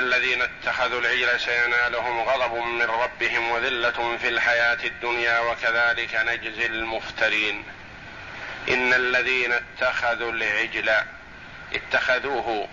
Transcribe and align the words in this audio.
الذين 0.00 0.42
اتخذوا 0.42 1.00
العجل 1.00 1.40
سينالهم 1.40 2.20
غضب 2.20 2.54
من 2.54 2.82
ربهم 2.82 3.50
وذلة 3.50 4.16
في 4.16 4.28
الحياة 4.28 4.78
الدنيا 4.84 5.40
وكذلك 5.40 6.14
نجزي 6.14 6.66
المفترين. 6.66 7.64
إن 8.68 8.94
الذين 8.94 9.52
اتخذوا 9.52 10.32
العجل 10.32 10.90
اتخذوه. 11.74 12.68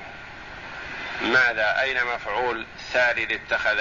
ماذا؟ 1.22 1.82
أين 1.82 2.06
مفعول 2.06 2.66
ثالث 2.94 3.32
اتخذ؟ 3.32 3.78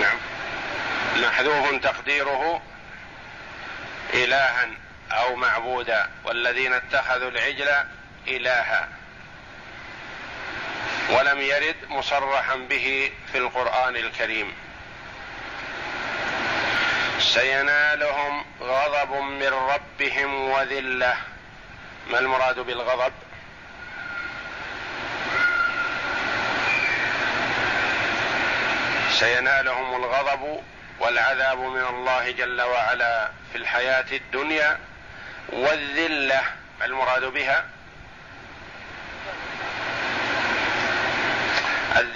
نعم. 0.00 0.18
محذوف 1.16 1.82
تقديره 1.82 2.62
إلها 4.14 4.68
أو 5.12 5.36
معبودا. 5.36 6.10
والذين 6.24 6.72
اتخذوا 6.72 7.30
العجل 7.30 7.68
إلها. 8.28 8.97
ولم 11.10 11.40
يرد 11.40 11.76
مصرحا 11.88 12.56
به 12.56 13.12
في 13.32 13.38
القرآن 13.38 13.96
الكريم. 13.96 14.52
سينالهم 17.20 18.44
غضب 18.60 19.12
من 19.12 19.52
ربهم 19.52 20.50
وذلة. 20.50 21.16
ما 22.10 22.18
المراد 22.18 22.58
بالغضب؟ 22.60 23.12
سينالهم 29.10 30.04
الغضب 30.04 30.62
والعذاب 31.00 31.58
من 31.58 31.84
الله 31.90 32.30
جل 32.30 32.62
وعلا 32.62 33.30
في 33.52 33.58
الحياة 33.58 34.06
الدنيا 34.12 34.78
والذلة. 35.48 36.42
المراد 36.82 37.24
بها؟ 37.24 37.64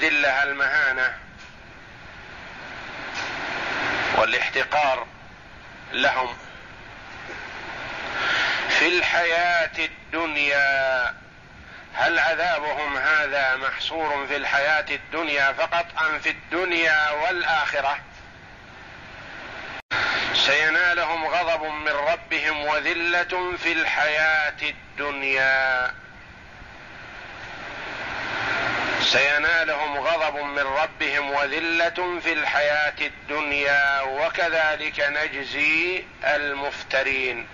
الذله 0.02 0.42
المهانة 0.42 1.18
والاحتقار 4.18 5.07
لهم 5.93 6.37
في 8.68 8.88
الحياة 8.99 9.79
الدنيا. 9.79 11.15
هل 11.95 12.18
عذابهم 12.18 12.96
هذا 12.96 13.57
محصور 13.57 14.26
في 14.26 14.37
الحياة 14.37 14.87
الدنيا 14.91 15.52
فقط 15.52 15.87
أم 15.99 16.19
في 16.19 16.30
الدنيا 16.30 17.10
والآخرة؟ 17.10 17.98
سينالهم 20.35 21.26
غضب 21.26 21.63
من 21.63 21.93
ربهم 21.93 22.65
وذلة 22.65 23.57
في 23.57 23.73
الحياة 23.73 24.63
الدنيا. 24.63 26.01
سينالهم 29.02 29.98
غضب 29.98 30.36
من 30.36 30.62
ربهم 30.62 31.30
وذلة 31.30 32.20
في 32.20 32.32
الحياة 32.32 32.95
الدنيا 33.00 34.00
وكذلك 34.00 35.00
نجزي 35.00 36.04
المفترين. 36.24 37.46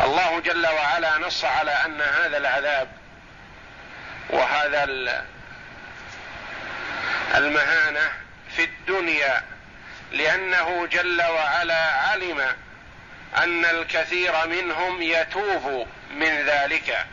الله 0.00 0.40
جل 0.40 0.66
وعلا 0.66 1.18
نص 1.18 1.44
على 1.44 1.70
أن 1.70 2.00
هذا 2.00 2.36
العذاب 2.36 2.88
وهذا 4.30 4.84
المهانة 7.34 8.10
في 8.56 8.64
الدنيا 8.64 9.42
لأنه 10.12 10.86
جل 10.86 11.22
وعلا 11.22 11.90
علم 11.92 12.40
أن 13.36 13.64
الكثير 13.64 14.46
منهم 14.46 15.02
يتوب 15.02 15.86
من 16.10 16.46
ذلك. 16.46 17.06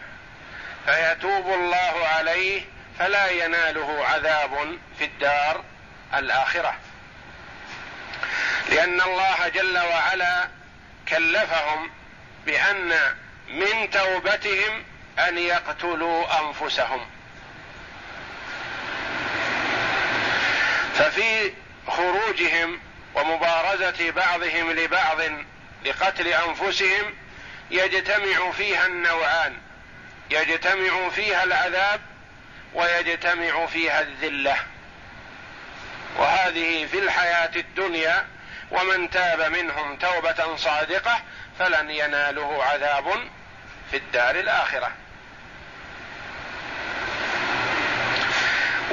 فيتوب 0.88 1.54
الله 1.54 2.08
عليه 2.08 2.62
فلا 3.00 3.30
يناله 3.32 4.06
عذاب 4.06 4.78
في 4.98 5.06
الدار 5.06 5.64
الآخرة. 6.14 6.76
لأن 8.70 9.02
الله 9.02 9.48
جل 9.48 9.78
وعلا 9.78 10.48
كلفهم 11.08 11.92
بأن 12.46 13.00
من 13.48 13.90
توبتهم 13.90 14.84
أن 15.20 15.38
يقتلوا 15.38 16.26
أنفسهم. 16.40 17.06
ففي 20.96 21.54
خروجهم 21.88 22.80
ومبارزة 23.16 24.12
بعضهم 24.12 24.72
لبعض 24.72 25.18
لقتل 25.86 26.28
أنفسهم 26.28 27.14
يجتمع 27.72 28.52
فيها 28.52 28.86
النوعان. 28.86 29.67
يجتمع 30.32 31.10
فيها 31.10 31.44
العذاب 31.44 32.02
ويجتمع 32.74 33.66
فيها 33.66 34.02
الذلة. 34.02 34.58
وهذه 36.18 36.86
في 36.86 37.00
الحياة 37.00 37.52
الدنيا 37.56 38.26
ومن 38.72 39.10
تاب 39.10 39.42
منهم 39.52 39.98
توبة 39.98 40.56
صادقة 40.56 41.22
فلن 41.60 41.90
يناله 41.90 42.64
عذاب 42.64 43.30
في 43.92 43.98
الدار 43.98 44.36
الآخرة. 44.36 44.92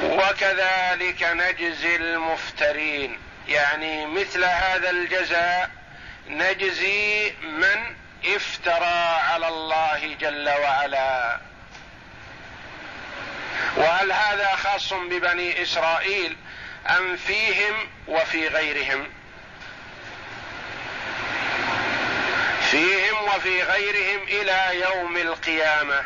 وكذلك 0.03 1.23
نجزي 1.23 1.95
المفترين. 1.95 3.19
يعني 3.47 4.05
مثل 4.05 4.43
هذا 4.43 4.89
الجزاء 4.89 5.69
نجزي 6.27 7.31
من 7.31 7.95
افترى 8.27 9.19
على 9.29 9.47
الله 9.47 10.15
جل 10.19 10.49
وعلا. 10.49 11.39
وهل 13.77 14.11
هذا 14.11 14.55
خاص 14.55 14.93
ببني 14.93 15.63
إسرائيل 15.63 16.37
أم 16.97 17.17
فيهم 17.17 17.89
وفي 18.07 18.47
غيرهم؟ 18.47 19.07
فيهم 22.71 23.23
وفي 23.23 23.63
غيرهم 23.63 24.23
إلى 24.23 24.81
يوم 24.81 25.17
القيامة. 25.17 26.03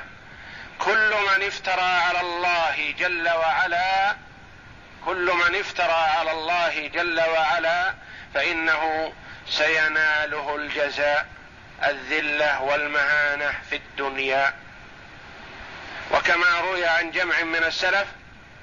كل 0.79 1.13
من 1.31 1.47
افترى 1.47 1.81
على 1.81 2.21
الله 2.21 2.93
جل 2.99 3.29
وعلا 3.29 4.15
كل 5.05 5.31
من 5.33 5.55
افترى 5.55 5.91
على 6.17 6.31
الله 6.31 6.87
جل 6.87 7.19
وعلا 7.19 7.93
فإنه 8.33 9.13
سيناله 9.49 10.55
الجزاء. 10.55 11.38
الذلة 11.85 12.61
والمهانه 12.61 13.53
في 13.69 13.75
الدنيا. 13.75 14.53
وكما 16.11 16.59
روي 16.61 16.85
عن 16.85 17.11
جمع 17.11 17.43
من 17.43 17.63
السلف 17.63 18.07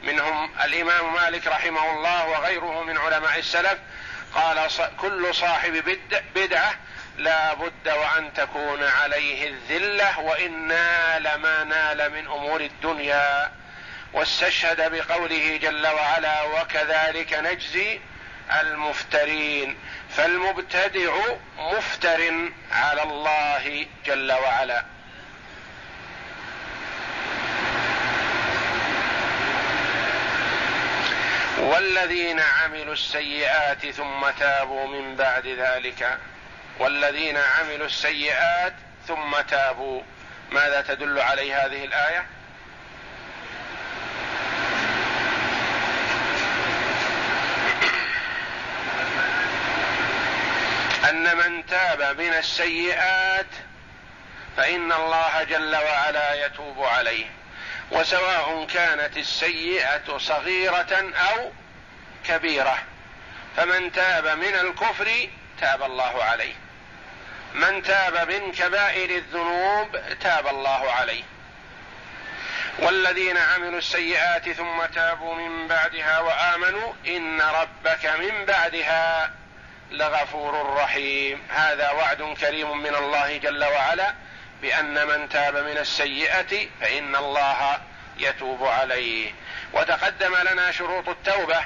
منهم 0.02 0.50
الإمام 0.64 1.14
مالك 1.14 1.46
رحمه 1.46 1.90
الله 1.90 2.28
وغيره 2.28 2.82
من 2.82 2.98
علماء 2.98 3.38
السلف 3.38 3.78
قال 4.34 4.70
كل 5.00 5.34
صاحب 5.34 5.98
بدعة 6.34 6.74
لا 7.18 7.54
بد 7.54 7.88
وأن 7.88 8.34
تكون 8.34 8.82
عليه 8.82 9.48
الذلة 9.48 10.20
وان 10.20 10.68
نال 10.68 11.34
ما 11.34 11.64
نال 11.64 12.12
من 12.12 12.26
أمور 12.26 12.60
الدنيا. 12.60 13.52
واستشهد 14.12 14.92
بقوله 14.92 15.56
جل 15.62 15.86
وعلا 15.86 16.42
وكذلك 16.42 17.32
نجزي 17.34 18.00
المفترين 18.50 19.78
فالمبتدع 20.10 21.16
مفتر 21.58 22.50
على 22.72 23.02
الله 23.02 23.86
جل 24.06 24.32
وعلا. 24.32 24.84
والذين 31.58 32.40
عملوا 32.40 32.92
السيئات 32.92 33.90
ثم 33.90 34.30
تابوا 34.38 34.86
من 34.86 35.16
بعد 35.16 35.46
ذلك. 35.46 36.18
والذين 36.78 37.36
عملوا 37.36 37.86
السيئات 37.86 38.74
ثم 39.08 39.40
تابوا. 39.40 40.02
ماذا 40.50 40.80
تدل 40.80 41.20
عليه 41.20 41.66
هذه 41.66 41.84
الآية؟ 41.84 42.35
أن 51.10 51.36
من 51.36 51.66
تاب 51.66 52.20
من 52.20 52.34
السيئات 52.34 53.46
فإن 54.56 54.92
الله 54.92 55.42
جل 55.42 55.76
وعلا 55.76 56.46
يتوب 56.46 56.84
عليه. 56.84 57.26
وسواء 57.90 58.66
كانت 58.74 59.16
السيئة 59.16 60.18
صغيرة 60.18 61.12
أو 61.30 61.52
كبيرة 62.28 62.78
فمن 63.56 63.92
تاب 63.92 64.26
من 64.26 64.54
الكفر 64.54 65.28
تاب 65.60 65.82
الله 65.82 66.24
عليه. 66.24 66.54
من 67.54 67.82
تاب 67.82 68.30
من 68.30 68.52
كبائر 68.52 69.10
الذنوب 69.10 69.96
تاب 70.20 70.46
الله 70.46 70.92
عليه. 70.92 71.22
والذين 72.78 73.36
عملوا 73.36 73.78
السيئات 73.78 74.50
ثم 74.50 74.84
تابوا 74.94 75.34
من 75.34 75.68
بعدها 75.68 76.18
وآمنوا 76.18 76.92
إن 77.06 77.40
ربك 77.40 78.06
من 78.06 78.44
بعدها 78.44 79.30
لغفور 79.90 80.76
رحيم. 80.76 81.42
هذا 81.48 81.90
وعد 81.90 82.22
كريم 82.40 82.82
من 82.82 82.94
الله 82.94 83.36
جل 83.36 83.64
وعلا 83.64 84.14
بأن 84.62 85.06
من 85.06 85.28
تاب 85.28 85.56
من 85.56 85.78
السيئة 85.78 86.68
فإن 86.80 87.16
الله 87.16 87.80
يتوب 88.18 88.64
عليه. 88.64 89.32
وتقدم 89.72 90.36
لنا 90.36 90.72
شروط 90.72 91.08
التوبة. 91.08 91.64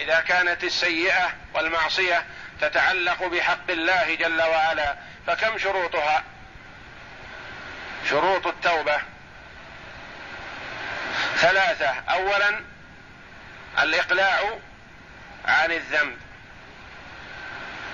إذا 0.00 0.20
كانت 0.20 0.64
السيئة 0.64 1.32
والمعصية 1.54 2.24
تتعلق 2.60 3.26
بحق 3.26 3.70
الله 3.70 4.14
جل 4.14 4.42
وعلا 4.42 4.96
فكم 5.26 5.58
شروطها؟ 5.58 6.24
شروط 8.10 8.46
التوبة. 8.46 9.00
ثلاثة. 11.36 11.94
اولا 12.08 12.60
الإقلاع 13.82 14.58
عن 15.44 15.72
الذنب. 15.72 16.25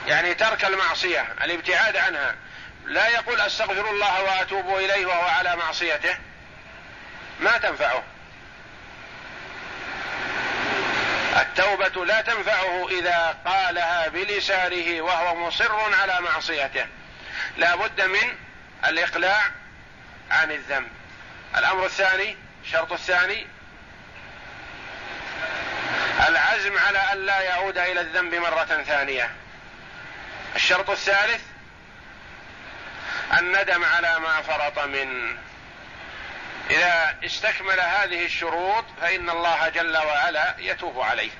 يعني 0.06 0.34
ترك 0.34 0.64
المعصية 0.64 1.34
الابتعاد 1.42 1.96
عنها. 1.96 2.34
لا 2.84 3.08
يقول 3.08 3.40
أستغفر 3.40 3.90
الله 3.90 4.22
وأتوب 4.22 4.76
إليه 4.76 5.06
وهو 5.06 5.28
على 5.28 5.56
معصيته. 5.56 6.16
ما 7.40 7.58
تنفعه. 7.58 8.02
التوبة 11.40 12.04
لا 12.04 12.20
تنفعه 12.20 12.88
إذا 12.88 13.36
قالها 13.44 14.08
بلسانه 14.08 15.02
وهو 15.02 15.34
مصر 15.34 15.94
على 15.94 16.20
معصيته. 16.20 16.86
لا 17.56 17.76
بد 17.76 18.00
من 18.00 18.36
الإقلاع 18.86 19.42
عن 20.30 20.52
الذنب. 20.52 20.88
الأمر 21.56 21.86
الثاني 21.86 22.36
الشرط 22.64 22.92
الثاني 22.92 23.46
العزم 26.28 26.78
على 26.78 26.98
أن 26.98 27.26
لا 27.26 27.40
يعود 27.40 27.78
إلى 27.78 28.00
الذنب 28.00 28.34
مرة 28.34 28.82
ثانية. 28.86 29.30
الشرط 30.56 30.90
الثالث 30.90 31.42
الندم 33.38 33.84
على 33.84 34.18
ما 34.18 34.42
فرط 34.42 34.78
منه. 34.78 35.38
إذا 36.70 37.16
استكمل 37.24 37.80
هذه 37.80 38.24
الشروط 38.24 38.84
فإن 39.00 39.30
الله 39.30 39.68
جل 39.68 39.96
وعلا 39.96 40.54
يتوب 40.58 41.00
عليه. 41.00 41.30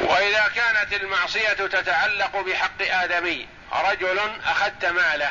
وإذا 0.00 0.50
كانت 0.54 0.92
المعصية 0.92 1.52
تتعلق 1.52 2.40
بحق 2.40 2.82
آدمي 2.82 3.46
رجل 3.72 4.20
أخذت 4.46 4.84
ماله 4.84 5.30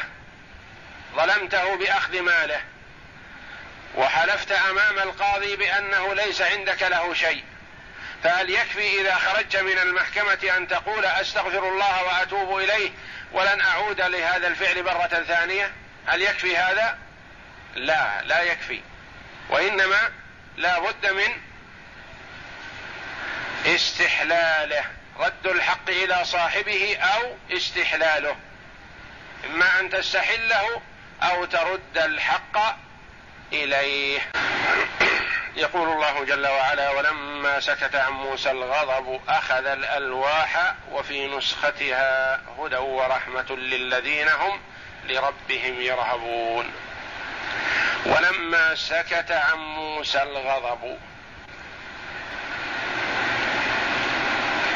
ظلمته 1.15 1.75
بأخذ 1.75 2.21
ماله 2.21 2.61
وحلفت 3.95 4.51
أمام 4.51 4.99
القاضي 4.99 5.55
بأنه 5.55 6.13
ليس 6.13 6.41
عندك 6.41 6.83
له 6.83 7.13
شيء 7.13 7.43
فهل 8.25 8.49
يكفي 8.49 9.01
إذا 9.01 9.15
خرجت 9.15 9.55
من 9.55 9.77
المحكمة 9.77 10.57
أن 10.57 10.67
تقول 10.67 11.05
أستغفر 11.05 11.69
الله 11.69 12.03
وأتوب 12.03 12.57
إليه 12.57 12.91
ولن 13.31 13.61
أعود 13.61 14.01
لهذا 14.01 14.47
الفعل 14.47 14.83
مرة 14.83 15.23
ثانية؟ 15.27 15.73
هل 16.05 16.21
يكفي 16.21 16.57
هذا؟ 16.57 16.97
لا 17.75 18.21
لا 18.21 18.41
يكفي. 18.41 18.81
وإنما 19.49 20.11
لا 20.57 20.79
بد 20.79 21.05
من 21.05 21.27
استحلاله 23.65 24.85
رد 25.19 25.47
الحق 25.47 25.89
إلى 25.89 26.25
صاحبه 26.25 26.97
أو 26.97 27.37
استحلاله. 27.51 28.35
إما 29.45 29.79
أن 29.79 29.89
تستحله 29.89 30.81
أو 31.21 31.45
ترد 31.45 31.97
الحق 31.97 32.77
إليه. 33.53 34.19
يقول 35.55 35.89
الله 35.89 36.23
جل 36.23 36.47
وعلا 36.47 36.89
ولما 36.89 37.59
سكت 37.59 37.95
عن 37.95 38.11
موسى 38.11 38.51
الغضب 38.51 39.21
أخذ 39.27 39.65
الألواح 39.65 40.75
وفي 40.91 41.27
نسختها 41.27 42.41
هدى 42.59 42.75
ورحمة 42.75 43.51
للذين 43.51 44.27
هم 44.27 44.61
لربهم 45.05 45.81
يرهبون. 45.81 46.71
ولما 48.05 48.75
سكت 48.75 49.31
عن 49.31 49.57
موسى 49.57 50.23
الغضب 50.23 50.97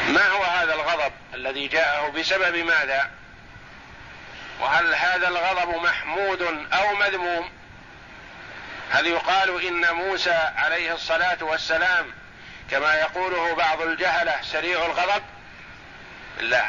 ما 0.08 0.28
هو 0.28 0.42
هذا 0.42 0.74
الغضب 0.74 1.12
الذي 1.34 1.68
جاءه 1.68 2.08
بسبب 2.08 2.56
ماذا؟ 2.56 3.10
وهل 4.60 4.94
هذا 4.94 5.28
الغضب 5.28 5.82
محمود 5.82 6.42
أو 6.72 6.94
مذموم؟ 6.94 7.59
هل 8.90 9.06
يقال 9.06 9.66
إن 9.66 9.94
موسى 9.94 10.50
عليه 10.56 10.94
الصلاة 10.94 11.38
والسلام 11.40 12.12
كما 12.70 12.94
يقوله 12.94 13.54
بعض 13.54 13.80
الجهلة 13.80 14.42
سريع 14.42 14.86
الغضب؟ 14.86 15.22
لا. 16.40 16.64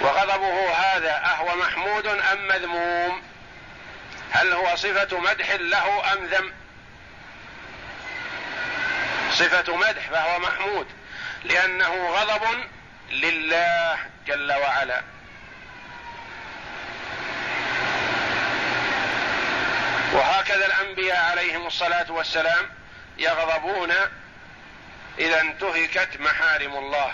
وغضبه 0.00 0.70
هذا 0.70 1.12
أهو 1.24 1.56
محمود 1.56 2.06
أم 2.06 2.48
مذموم؟ 2.48 3.22
هل 4.30 4.52
هو 4.52 4.76
صفة 4.76 5.18
مدح 5.20 5.50
له 5.50 6.12
أم 6.12 6.26
ذم؟ 6.26 6.52
صفة 9.32 9.76
مدح 9.76 10.10
فهو 10.10 10.38
محمود 10.38 10.86
لأنه 11.44 12.08
غضب 12.08 12.42
لله 13.10 13.98
جل 14.26 14.52
وعلا. 14.52 15.02
وهكذا 20.16 20.66
الأنبياء 20.66 21.30
عليهم 21.30 21.66
الصلاة 21.66 22.12
والسلام 22.12 22.70
يغضبون 23.18 23.92
إذا 25.18 25.40
انتهكت 25.40 26.20
محارم 26.20 26.76
الله. 26.76 27.12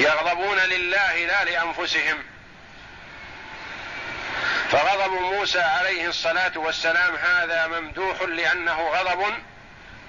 يغضبون 0.00 0.58
لله 0.58 1.26
لا 1.26 1.44
لأنفسهم. 1.44 2.22
فغضب 4.70 5.12
موسى 5.12 5.60
عليه 5.60 6.08
الصلاة 6.08 6.52
والسلام 6.56 7.14
هذا 7.14 7.66
ممدوح 7.66 8.22
لأنه 8.22 8.88
غضب 8.88 9.34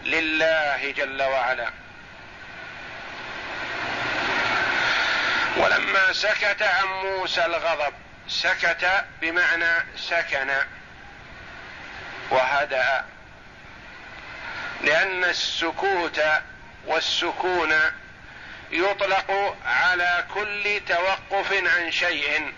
لله 0.03 0.91
جل 0.91 1.21
وعلا. 1.21 1.69
ولما 5.57 6.13
سكت 6.13 6.61
عن 6.61 6.88
موسى 6.88 7.45
الغضب 7.45 8.02
سكت 8.27 9.05
بمعنى 9.21 9.85
سكن. 9.97 10.51
وهدأ 12.29 13.05
لأن 14.81 15.23
السكوت 15.23 16.21
والسكون 16.85 17.73
يطلق 18.71 19.57
على 19.65 20.25
كل 20.33 20.81
توقف 20.87 21.53
عن 21.53 21.91
شيء. 21.91 22.53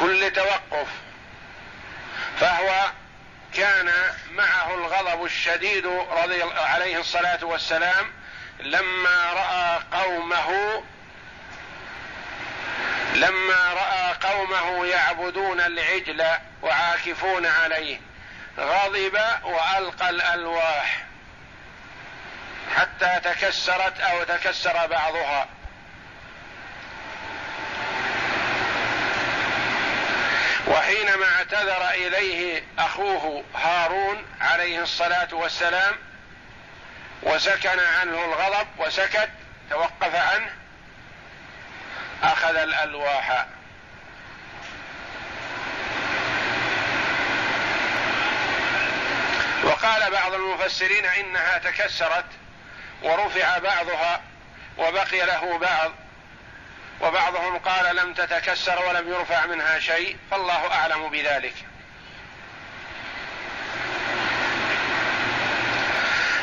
كل 0.00 0.32
توقف. 0.32 0.88
فهو 2.40 2.90
كان 3.54 3.92
معه 4.30 4.74
الغضب 4.74 5.24
الشديد 5.24 5.86
رضي 6.10 6.42
عليه 6.42 7.00
الصلاة 7.00 7.44
والسلام 7.44 8.19
لما 8.62 9.32
رأى 9.32 9.80
قومه 10.02 10.82
لما 13.14 13.74
رأى 13.74 14.12
قومه 14.30 14.86
يعبدون 14.86 15.60
العجل 15.60 16.26
وعاكفون 16.62 17.46
عليه 17.46 18.00
غضب 18.58 19.18
وألقى 19.42 20.10
الألواح 20.10 21.04
حتى 22.76 23.20
تكسرت 23.24 24.00
أو 24.00 24.24
تكسر 24.24 24.86
بعضها. 24.86 25.48
وحينما 30.66 31.26
اعتذر 31.36 31.90
إليه 31.90 32.64
أخوه 32.78 33.44
هارون 33.54 34.26
عليه 34.40 34.82
الصلاة 34.82 35.28
والسلام 35.32 35.94
وسكن 37.22 37.80
عنه 37.80 38.24
الغضب 38.24 38.66
وسكت 38.78 39.30
توقف 39.70 40.14
عنه 40.14 40.50
أخذ 42.22 42.56
الألواح. 42.56 43.46
وقال 49.64 50.10
بعض 50.10 50.32
المفسرين 50.32 51.06
إنها 51.06 51.58
تكسرت 51.58 52.24
ورفع 53.02 53.58
بعضها 53.58 54.22
وبقي 54.78 55.26
له 55.26 55.58
بعض. 55.58 55.92
وبعضهم 57.00 57.58
قال 57.58 57.96
لم 57.96 58.14
تتكسر 58.14 58.88
ولم 58.88 59.08
يرفع 59.08 59.46
منها 59.46 59.78
شيء 59.78 60.16
فالله 60.30 60.72
أعلم 60.72 61.10
بذلك. 61.10 61.54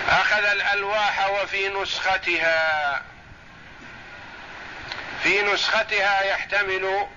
أخذ 0.07 0.45
الألواح 0.45 1.29
وفي 1.29 1.69
نسختها. 1.69 3.01
في 5.23 5.41
نسختها 5.41 6.21
يحتمل 6.21 7.07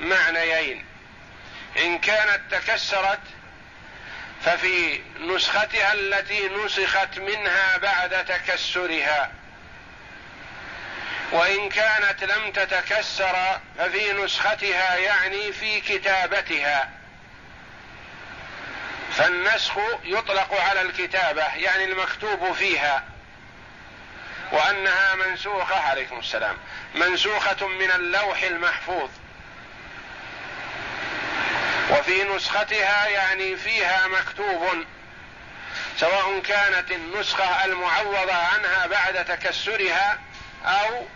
معنيين. 0.00 0.84
إن 1.78 1.98
كانت 1.98 2.40
تكسرت 2.50 3.20
ففي 4.44 5.00
نسختها 5.20 5.92
التي 5.92 6.48
نسخت 6.48 7.18
منها 7.18 7.76
بعد 7.76 8.24
تكسرها. 8.24 9.32
وإن 11.32 11.68
كانت 11.68 12.24
لم 12.24 12.52
تتكسر 12.52 13.60
ففي 13.78 14.12
نسختها 14.12 14.96
يعني 14.96 15.52
في 15.52 15.80
كتابتها. 15.80 17.01
فالنسخ 19.16 19.78
يطلق 20.04 20.60
على 20.60 20.80
الكتابة 20.80 21.54
يعني 21.54 21.84
المكتوب 21.84 22.52
فيها. 22.52 23.04
وأنها 24.52 25.14
منسوخة 25.14 25.80
عليكم 25.80 26.18
السلام 26.18 26.56
منسوخة 26.94 27.68
من 27.68 27.90
اللوح 27.90 28.42
المحفوظ. 28.42 29.10
وفي 31.90 32.24
نسختها 32.24 33.06
يعني 33.06 33.56
فيها 33.56 34.06
مكتوب 34.06 34.84
سواء 35.98 36.40
كانت 36.40 36.90
النسخة 36.90 37.64
المعوضة 37.64 38.34
عنها 38.34 38.86
بعد 38.86 39.24
تكسرها 39.24 40.18
أو 40.64 41.06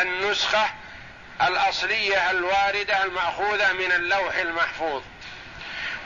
النسخة 0.00 0.70
الأصلية 1.42 2.30
الواردة 2.30 3.04
المأخوذة 3.04 3.72
من 3.72 3.92
اللوح 3.92 4.36
المحفوظ. 4.36 5.02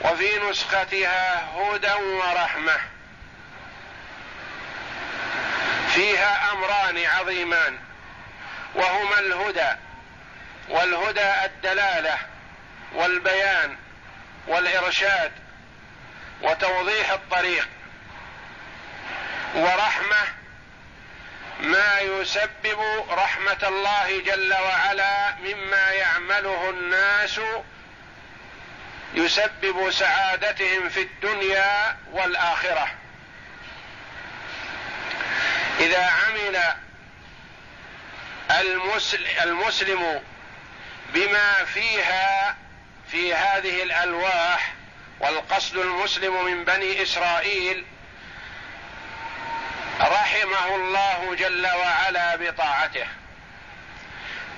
وفي 0.01 0.39
نسختها 0.49 1.49
هدى 1.55 1.93
ورحمة. 1.93 2.77
فيها 5.93 6.51
أمران 6.51 7.05
عظيمان 7.05 7.79
وهما 8.75 9.19
الهدى 9.19 9.71
والهدى 10.69 11.45
الدلالة 11.45 12.17
والبيان 12.93 13.77
والإرشاد 14.47 15.31
وتوضيح 16.41 17.11
الطريق. 17.11 17.67
ورحمة 19.55 20.27
ما 21.59 21.99
يسبب 21.99 23.05
رحمة 23.09 23.67
الله 23.67 24.19
جل 24.19 24.53
وعلا 24.53 25.35
مما 25.35 25.91
يعمله 25.91 26.69
الناس 26.69 27.39
يسبب 29.15 29.91
سعادتهم 29.91 30.89
في 30.89 31.01
الدنيا 31.01 31.97
والآخرة. 32.11 32.91
إذا 35.79 36.09
عمل 36.09 36.61
المسلم 39.43 40.21
بما 41.13 41.63
فيها 41.65 42.57
في 43.11 43.33
هذه 43.33 43.83
الألواح 43.83 44.73
والقصد 45.19 45.77
المسلم 45.77 46.45
من 46.45 46.65
بني 46.65 47.03
إسرائيل 47.03 47.85
رحمه 50.01 50.75
الله 50.75 51.35
جل 51.35 51.67
وعلا 51.67 52.35
بطاعته. 52.35 53.07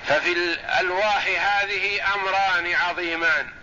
ففي 0.08 0.32
الألواح 0.32 1.26
هذه 1.26 2.14
أمران 2.14 2.74
عظيمان. 2.74 3.57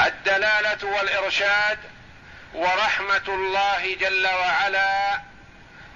الدلالة 0.00 0.84
والإرشاد 0.84 1.78
ورحمة 2.54 3.22
الله 3.28 3.94
جل 3.94 4.26
وعلا 4.26 5.20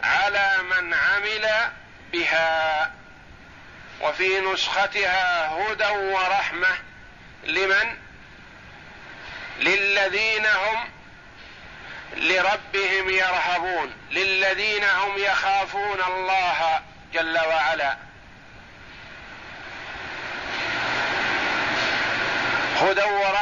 على 0.02 0.56
من 0.62 0.94
عمل 0.94 1.70
بها 2.12 2.92
وفي 4.00 4.40
نسختها 4.40 5.48
هدى 5.48 5.88
ورحمة 5.88 6.78
لمن؟ 7.44 7.96
للذين 9.58 10.46
هم 10.46 10.88
لربهم 12.16 13.10
يرهبون 13.10 13.94
للذين 14.10 14.84
هم 14.84 15.18
يخافون 15.18 16.02
الله 16.02 16.80
جل 17.14 17.38
وعلا. 17.38 17.96
هدى 22.80 23.02
ورحمة 23.02 23.41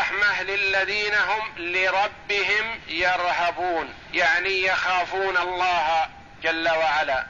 للذين 0.51 1.15
هم 1.15 1.53
لربهم 1.57 2.81
يرهبون 2.89 3.95
يعني 4.15 4.63
يخافون 4.63 5.37
الله 5.37 6.09
جل 6.43 6.69
وعلا. 6.69 7.27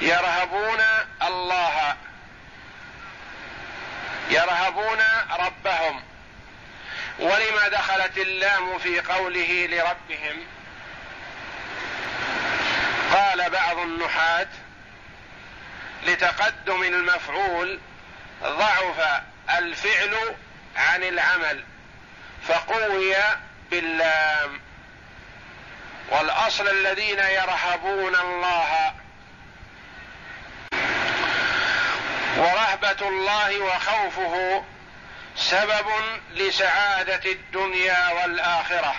يرهبون 0.00 0.80
الله. 1.22 1.96
يرهبون 4.30 4.98
ربهم. 5.38 6.02
ولما 7.18 7.68
دخلت 7.68 8.18
اللام 8.18 8.78
في 8.78 9.00
قوله 9.00 9.68
لربهم؟ 9.70 10.46
قال 13.12 13.50
بعض 13.50 13.78
النحاة 13.78 14.48
لتقدم 16.06 16.82
المفعول 16.82 17.78
ضعف 18.42 19.22
الفعل 19.58 20.16
عن 20.78 21.02
العمل 21.02 21.64
فقوي 22.48 23.14
باللام. 23.70 24.60
والأصل 26.10 26.68
الذين 26.68 27.18
يرهبون 27.18 28.16
الله. 28.16 28.94
ورهبة 32.36 33.08
الله 33.08 33.60
وخوفه 33.60 34.64
سبب 35.36 35.86
لسعادة 36.34 37.30
الدنيا 37.32 38.08
والآخرة. 38.08 38.94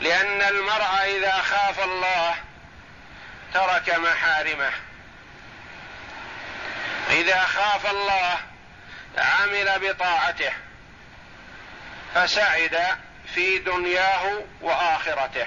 لأن 0.00 0.42
المرء 0.42 1.16
إذا 1.16 1.32
خاف 1.32 1.84
الله 1.84 2.34
ترك 3.54 3.98
محارمه. 3.98 4.72
إذا 7.10 7.44
خاف 7.44 7.90
الله 7.90 8.51
عمل 9.18 9.78
بطاعته 9.78 10.52
فسعد 12.14 12.98
في 13.34 13.58
دنياه 13.58 14.44
وآخرته. 14.60 15.46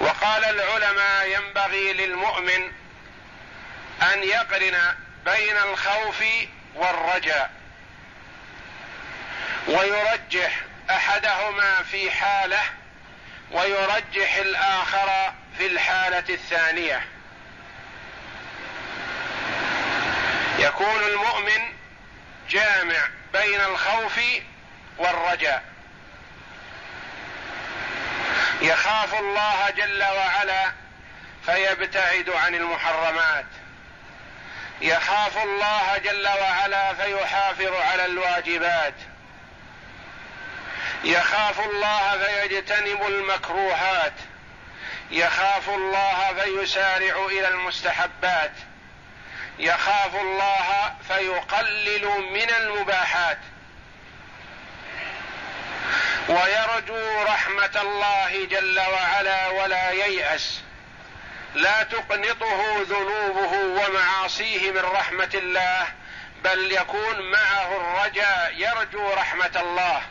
وقال 0.00 0.44
العلماء 0.44 1.28
ينبغي 1.28 1.92
للمؤمن 1.92 2.72
أن 4.02 4.22
يقرن 4.22 4.94
بين 5.24 5.56
الخوف 5.56 6.24
والرجاء 6.74 7.50
ويرجح 9.68 10.60
أحدهما 10.90 11.82
في 11.82 12.10
حاله 12.10 12.62
ويرجح 13.50 14.34
الآخر 14.36 15.32
في 15.58 15.66
الحالة 15.66 16.24
الثانية. 16.28 17.06
يكون 20.58 21.02
المؤمن 21.02 21.77
جامع 22.48 23.08
بين 23.32 23.60
الخوف 23.60 24.20
والرجاء. 24.98 25.64
يخاف 28.60 29.14
الله 29.14 29.70
جل 29.70 30.02
وعلا 30.02 30.72
فيبتعد 31.46 32.30
عن 32.30 32.54
المحرمات. 32.54 33.46
يخاف 34.80 35.44
الله 35.44 35.98
جل 35.98 36.28
وعلا 36.28 36.94
فيحافظ 36.94 37.72
على 37.72 38.04
الواجبات. 38.04 38.94
يخاف 41.04 41.60
الله 41.60 42.18
فيجتنب 42.18 43.06
المكروهات. 43.06 44.12
يخاف 45.10 45.68
الله 45.68 46.34
فيسارع 46.42 47.26
إلى 47.26 47.48
المستحبات. 47.48 48.52
يخاف 49.58 50.16
الله 50.16 50.94
فيقلل 51.08 52.06
من 52.32 52.50
المباحات. 52.50 53.38
ويرجو 56.28 57.22
رحمة 57.22 57.80
الله 57.82 58.44
جل 58.44 58.80
وعلا 58.80 59.48
ولا 59.48 59.90
ييأس. 59.90 60.60
لا 61.54 61.82
تقنطه 61.82 62.82
ذنوبه 62.82 63.52
ومعاصيه 63.54 64.70
من 64.70 64.78
رحمة 64.80 65.30
الله 65.34 65.86
بل 66.44 66.72
يكون 66.72 67.30
معه 67.30 67.76
الرجاء 67.76 68.54
يرجو 68.56 69.12
رحمة 69.12 69.60
الله. 69.60 70.02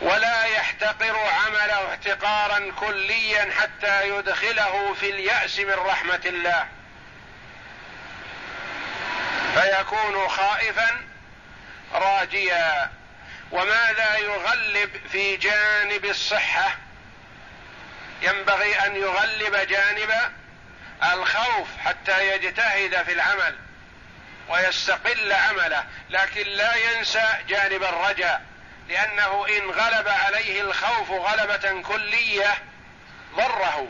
ولا 0.00 0.44
يحتقر 0.44 1.16
عمله 1.16 1.88
احتقارا 1.90 2.72
كليا 2.80 3.52
حتى 3.60 4.08
يدخله 4.08 4.94
في 5.00 5.10
اليأس 5.10 5.58
من 5.58 5.74
رحمة 5.74 6.22
الله. 6.26 6.66
فيكون 9.56 10.28
خائفا 10.28 11.04
راجيا 11.92 12.90
وماذا 13.52 14.16
يغلب 14.16 14.90
في 15.12 15.36
جانب 15.36 16.04
الصحة. 16.04 16.76
ينبغي 18.22 18.86
أن 18.86 18.96
يغلب 18.96 19.56
جانب 19.56 20.12
الخوف 21.12 21.68
حتى 21.84 22.34
يجتهد 22.34 23.02
في 23.02 23.12
العمل 23.12 23.56
ويستقل 24.48 25.32
عمله 25.32 25.84
لكن 26.10 26.48
لا 26.48 26.74
ينسى 26.74 27.28
جانب 27.48 27.82
الرجاء 27.82 28.42
لأنه 28.88 29.46
إن 29.48 29.70
غلب 29.70 30.08
عليه 30.08 30.60
الخوف 30.60 31.10
غلبة 31.10 31.82
كلية 31.82 32.54
ضره. 33.34 33.88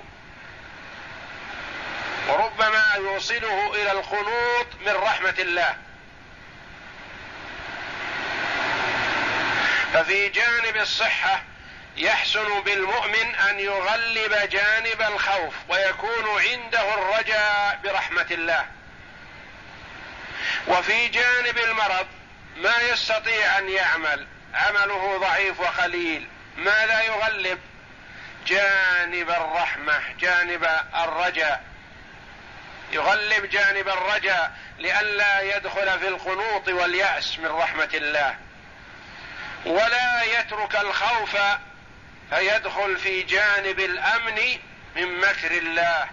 وربما 2.28 2.95
يوصله 2.97 3.75
إلى 3.75 3.92
القنوط 3.92 4.66
من 4.87 4.92
رحمة 4.92 5.35
الله. 5.38 5.76
ففي 9.92 10.28
جانب 10.28 10.76
الصحة 10.76 11.42
يحسن 11.97 12.61
بالمؤمن 12.61 13.35
أن 13.35 13.61
يغلب 13.61 14.49
جانب 14.50 15.02
الخوف 15.02 15.54
ويكون 15.68 16.40
عنده 16.40 16.95
الرجاء 16.95 17.80
برحمة 17.85 18.26
الله. 18.30 18.66
وفي 20.68 21.09
جانب 21.09 21.59
المرض 21.59 22.06
ما 22.56 22.80
يستطيع 22.80 23.59
أن 23.59 23.68
يعمل 23.68 24.26
عمله 24.54 25.18
ضعيف 25.18 25.61
وخليل 25.61 26.28
ما 26.56 26.87
لا 26.87 27.02
يغلب 27.02 27.59
جانب 28.47 29.30
الرحمة 29.30 30.00
جانب 30.21 30.68
الرجاء. 30.95 31.64
يغلب 32.92 33.50
جانب 33.50 33.88
الرجاء 33.88 34.52
لئلا 34.78 35.40
يدخل 35.56 35.98
في 35.98 36.08
القنوط 36.08 36.68
واليأس 36.68 37.38
من 37.38 37.46
رحمة 37.46 37.90
الله. 37.94 38.36
ولا 39.66 40.22
يترك 40.22 40.76
الخوف 40.76 41.36
فيدخل 42.30 42.96
في 42.96 43.22
جانب 43.22 43.80
الأمن 43.80 44.58
من 44.96 45.20
مكر 45.20 45.50
الله. 45.50 46.06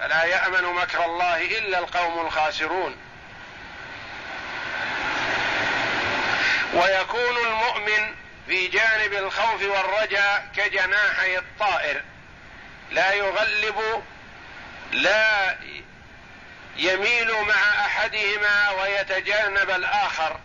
فلا 0.00 0.24
يأمن 0.24 0.62
مكر 0.62 1.04
الله 1.04 1.58
إلا 1.58 1.78
القوم 1.78 2.26
الخاسرون. 2.26 2.96
ويكون 6.74 7.36
المؤمن 7.36 8.14
في 8.46 8.68
جانب 8.68 9.12
الخوف 9.12 9.62
والرجاء 9.62 10.48
كجناحي 10.56 11.38
الطائر. 11.38 12.02
لا 12.90 13.12
يغلب 13.12 14.04
لا 14.92 15.56
يميل 16.76 17.32
مع 17.42 17.86
أحدهما 17.86 18.70
ويتجانب 18.70 19.70
الآخر 19.70 20.40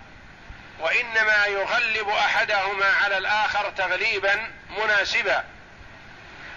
وإنما 0.80 1.46
يغلب 1.46 2.10
أحدهما 2.10 2.86
على 2.86 3.18
الآخر 3.18 3.70
تغليبا 3.70 4.51
مناسبا. 4.70 5.44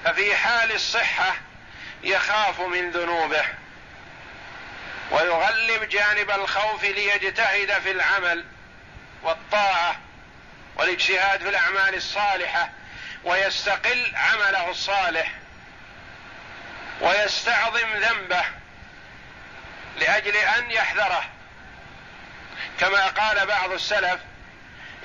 ففي 0.04 0.36
حال 0.36 0.72
الصحة 0.72 1.34
يخاف 2.02 2.60
من 2.60 2.90
ذنوبه 2.90 3.44
ويغلب 5.10 5.88
جانب 5.88 6.30
الخوف 6.30 6.84
ليجتهد 6.84 7.72
في 7.72 7.90
العمل 7.90 8.44
والطاعة 9.22 10.00
والاجتهاد 10.76 11.42
في 11.42 11.48
الأعمال 11.48 11.94
الصالحة 11.94 12.70
ويستقل 13.24 14.12
عمله 14.16 14.70
الصالح. 14.70 15.39
ويستعظم 17.00 17.88
ذنبه 17.94 18.44
لأجل 19.96 20.36
أن 20.36 20.70
يحذره. 20.70 21.24
كما 22.80 23.06
قال 23.06 23.46
بعض 23.46 23.72
السلف 23.72 24.20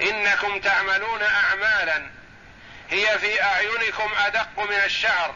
إنكم 0.01 0.59
تعملون 0.59 1.23
اعمالا 1.23 2.09
هي 2.89 3.19
في 3.19 3.43
أعينكم 3.43 4.11
أدق 4.25 4.59
من 4.59 4.75
الشعر 4.75 5.35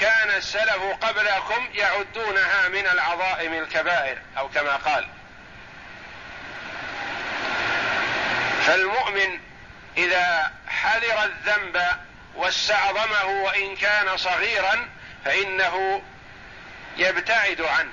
كان 0.00 0.30
السلف 0.30 0.82
قبلكم 1.00 1.68
يعدونها 1.74 2.68
من 2.68 2.86
العظائم 2.86 3.52
الكبائر 3.52 4.18
أو 4.38 4.48
كما 4.48 4.76
قال. 4.76 5.08
فالمؤمن 8.66 9.40
إذا 9.96 10.52
حذر 10.68 11.24
الذنب 11.24 11.82
واستعظمه 12.34 13.24
وإن 13.24 13.76
كان 13.76 14.16
صغيرا 14.16 14.88
فإنه 15.26 16.02
يبتعد 16.96 17.60
عنه. 17.60 17.92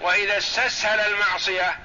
وإذا 0.00 0.38
استسهل 0.38 1.00
المعصية 1.00 1.78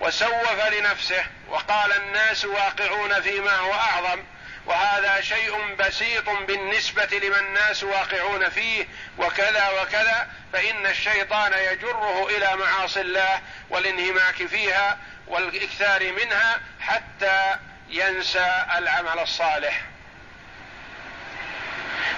وسوف 0.00 0.60
لنفسه 0.72 1.24
وقال 1.48 1.92
الناس 1.92 2.44
واقعون 2.44 3.20
فيما 3.20 3.56
هو 3.56 3.74
أعظم 3.74 4.24
وهذا 4.66 5.20
شيء 5.20 5.74
بسيط 5.74 6.28
بالنسبة 6.28 7.20
لما 7.22 7.40
الناس 7.40 7.84
واقعون 7.84 8.48
فيه 8.48 8.86
وكذا 9.18 9.68
وكذا 9.82 10.28
فإن 10.52 10.86
الشيطان 10.86 11.52
يجره 11.52 12.28
إلى 12.28 12.56
معاصي 12.56 13.00
الله 13.00 13.40
والانهماك 13.70 14.46
فيها 14.46 14.98
والإكثار 15.26 16.12
منها 16.12 16.60
حتى 16.80 17.56
ينسى 17.88 18.64
العمل 18.76 19.18
الصالح. 19.18 19.93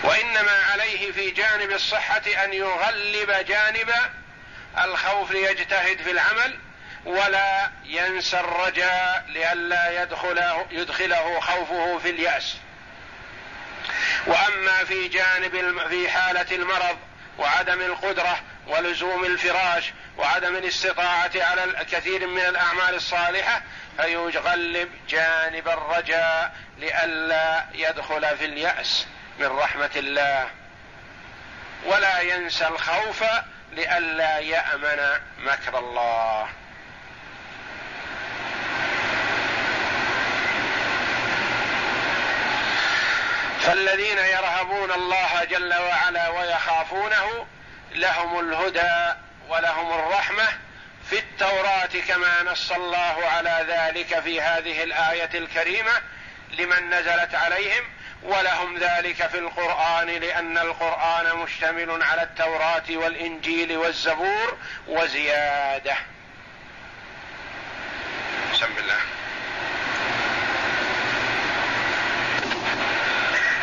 وإنما 0.02 0.62
عليه 0.72 1.12
في 1.12 1.30
جانب 1.30 1.70
الصحة 1.70 2.22
أن 2.44 2.52
يغلب 2.52 3.30
جانب 3.46 3.92
الخوف 4.84 5.32
ليجتهد 5.32 6.02
في 6.02 6.10
العمل 6.10 6.58
ولا 7.04 7.70
ينسى 7.84 8.40
الرجاء 8.40 9.24
لئلا 9.28 10.02
يدخله 10.02 10.66
يدخله 10.70 11.40
خوفه 11.40 11.98
في 11.98 12.10
اليأس. 12.10 12.56
وأما 14.26 14.84
في 14.84 15.08
جانب 15.08 15.82
في 15.88 16.08
حالة 16.10 16.56
المرض 16.56 16.98
وعدم 17.38 17.80
القدرة 17.80 18.40
ولزوم 18.66 19.24
الفراش 19.24 19.92
وعدم 20.18 20.56
الاستطاعة 20.56 21.30
على 21.36 21.64
الكثير 21.64 22.26
من 22.26 22.40
الأعمال 22.40 22.94
الصالحة 22.94 23.62
فيغلب 23.96 24.88
جانب 25.08 25.68
الرجاء 25.68 26.52
لئلا 26.78 27.66
يدخل 27.74 28.36
في 28.36 28.44
اليأس. 28.44 29.06
من 29.38 29.46
رحمة 29.46 29.90
الله. 29.96 30.48
ولا 31.84 32.20
ينسى 32.20 32.66
الخوف 32.66 33.24
لئلا 33.72 34.38
يأمن 34.38 35.20
مكر 35.38 35.78
الله. 35.78 36.48
فالذين 43.66 44.18
يرهبون 44.18 44.92
الله 44.92 45.44
جل 45.44 45.74
وعلا 45.74 46.28
ويخافونه 46.28 47.46
لهم 47.94 48.40
الهدى 48.40 49.18
ولهم 49.48 49.92
الرحمة 49.92 50.48
في 51.10 51.18
التوراة 51.18 51.90
كما 52.08 52.42
نص 52.42 52.72
الله 52.72 53.26
على 53.26 53.66
ذلك 53.68 54.20
في 54.20 54.40
هذه 54.40 54.82
الآية 54.82 55.30
الكريمة 55.34 55.92
لمن 56.58 56.90
نزلت 56.90 57.34
عليهم 57.34 57.84
ولهم 58.26 58.78
ذلك 58.78 59.26
في 59.26 59.38
القرآن 59.38 60.06
لأن 60.06 60.58
القرآن 60.58 61.36
مشتمل 61.36 62.02
على 62.02 62.22
التوراة 62.22 62.82
والإنجيل 62.90 63.76
والزبور 63.76 64.56
وزيادة. 64.88 65.96
بسم 68.52 68.66
الله. 68.78 69.00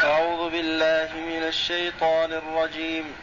أعوذ 0.03 0.49
بالله 0.49 1.09
من 1.13 1.43
الشيطان 1.47 2.33
الرجيم. 2.33 3.15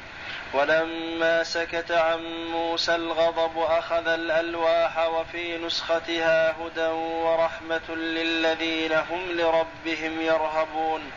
ولما 0.52 1.42
سكت 1.42 1.90
عن 1.90 2.46
موسى 2.50 2.94
الغضب 2.94 3.58
أخذ 3.58 4.08
الألواح 4.08 4.98
وفي 4.98 5.58
نسختها 5.58 6.56
هدى 6.60 6.86
ورحمة 6.86 7.94
للذين 7.96 8.92
هم 8.92 9.32
لربهم 9.32 10.20
يرهبون. 10.20 11.12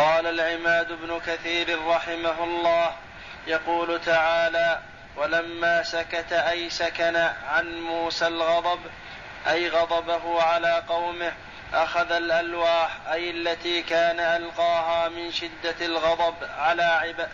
قال 0.00 0.26
العماد 0.26 0.92
بن 0.92 1.20
كثير 1.26 1.86
رحمه 1.86 2.44
الله 2.44 2.92
يقول 3.46 4.00
تعالى 4.00 4.78
ولما 5.16 5.82
سكت 5.82 6.32
أي 6.32 6.70
سكن 6.70 7.16
عن 7.50 7.80
موسى 7.80 8.26
الغضب 8.26 8.80
أي 9.48 9.68
غضبه 9.68 10.42
على 10.42 10.82
قومه 10.88 11.32
أخذ 11.74 12.12
الألواح 12.12 12.90
أي 13.12 13.30
التي 13.30 13.82
كان 13.82 14.20
ألقاها 14.20 15.08
من 15.08 15.32
شدة 15.32 15.86
الغضب 15.86 16.34
على 16.58 16.82
عب 16.82 17.28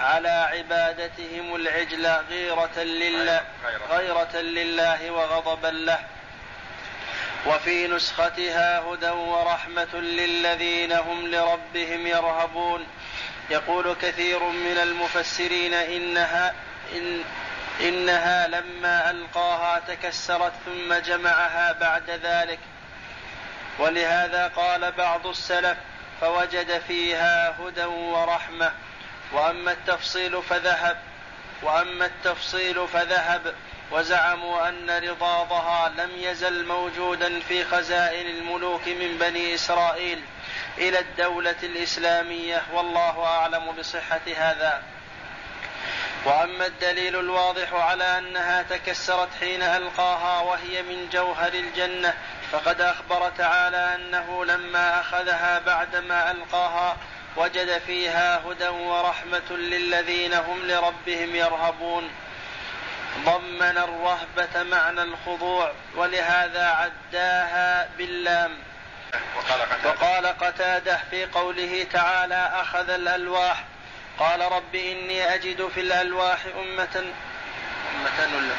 على 0.00 0.28
عبادتهم 0.28 1.54
العجل 1.54 2.06
غيرة 2.06 2.78
لله 2.78 3.44
غيرة. 3.90 4.36
لله 4.36 5.10
وغضبا 5.10 5.68
له. 5.68 5.98
وفي 7.46 7.88
نسختها 7.88 8.80
هدى 8.80 9.10
ورحمة 9.10 9.94
للذين 9.94 10.92
هم 10.92 11.26
لربهم 11.26 12.06
يرهبون. 12.06 12.86
يقول 13.50 13.94
كثير 14.02 14.42
من 14.42 14.78
المفسرين 14.82 15.74
إنها 15.74 16.54
إن 16.92 17.24
إنها 17.80 18.46
لما 18.48 19.10
ألقاها 19.10 19.82
تكسرت 19.88 20.52
ثم 20.66 20.94
جمعها 20.94 21.72
بعد 21.72 22.10
ذلك. 22.10 22.58
ولهذا 23.78 24.48
قال 24.56 24.92
بعض 24.92 25.26
السلف 25.26 25.78
فوجد 26.20 26.82
فيها 26.88 27.56
هدى 27.60 27.84
ورحمة. 27.84 28.72
وأما 29.32 29.72
التفصيل 29.72 30.42
فذهب 30.42 31.02
وأما 31.62 32.06
التفصيل 32.06 32.88
فذهب. 32.88 33.54
وزعموا 33.90 34.68
أن 34.68 34.90
رضاضها 34.90 35.88
لم 35.88 36.10
يزل 36.16 36.66
موجودا 36.66 37.40
في 37.40 37.64
خزائن 37.64 38.26
الملوك 38.26 38.88
من 38.88 39.18
بني 39.20 39.54
إسرائيل 39.54 40.22
إلى 40.78 40.98
الدولة 40.98 41.56
الإسلامية 41.62 42.62
والله 42.72 43.24
أعلم 43.24 43.72
بصحة 43.78 44.20
هذا. 44.36 44.82
وأما 46.24 46.66
الدليل 46.66 47.16
الواضح 47.16 47.72
على 47.72 48.18
أنها 48.18 48.62
تكسرت 48.62 49.28
حين 49.40 49.62
ألقاها 49.62 50.40
وهي 50.40 50.82
من 50.82 51.08
جوهر 51.12 51.52
الجنة 51.52 52.14
فقد 52.52 52.80
أخبر 52.80 53.30
تعالى 53.38 53.94
أنه 53.94 54.44
لما 54.44 55.00
أخذها 55.00 55.58
بعدما 55.58 56.30
ألقاها 56.30 56.96
وجد 57.36 57.78
فيها 57.78 58.42
هدى 58.46 58.68
ورحمة 58.68 59.50
للذين 59.50 60.34
هم 60.34 60.66
لربهم 60.66 61.34
يرهبون. 61.36 62.10
ضمن 63.24 63.78
الرهبة 63.78 64.62
معنى 64.62 65.02
الخضوع 65.02 65.72
ولهذا 65.96 66.66
عداها 66.66 67.88
باللام. 67.98 68.58
وقال 69.36 69.60
قتادة, 69.62 69.90
وقال 69.90 70.26
قتادة 70.26 71.00
في 71.10 71.26
قوله 71.26 71.86
تعالى 71.92 72.50
أخذ 72.54 72.90
الألواح. 72.90 73.64
قال 74.18 74.52
رب 74.52 74.74
إني 74.74 75.34
أجد 75.34 75.68
في 75.68 75.80
الألواح 75.80 76.38
أمة. 76.46 77.12
أمة 77.94 78.50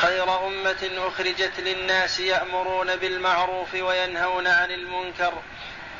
خير 0.00 0.46
أمة 0.46 0.90
أخرجت 0.96 1.60
للناس 1.60 2.20
يأمرون 2.20 2.96
بالمعروف 2.96 3.74
وينهون 3.74 4.46
عن 4.46 4.70
المنكر 4.70 5.32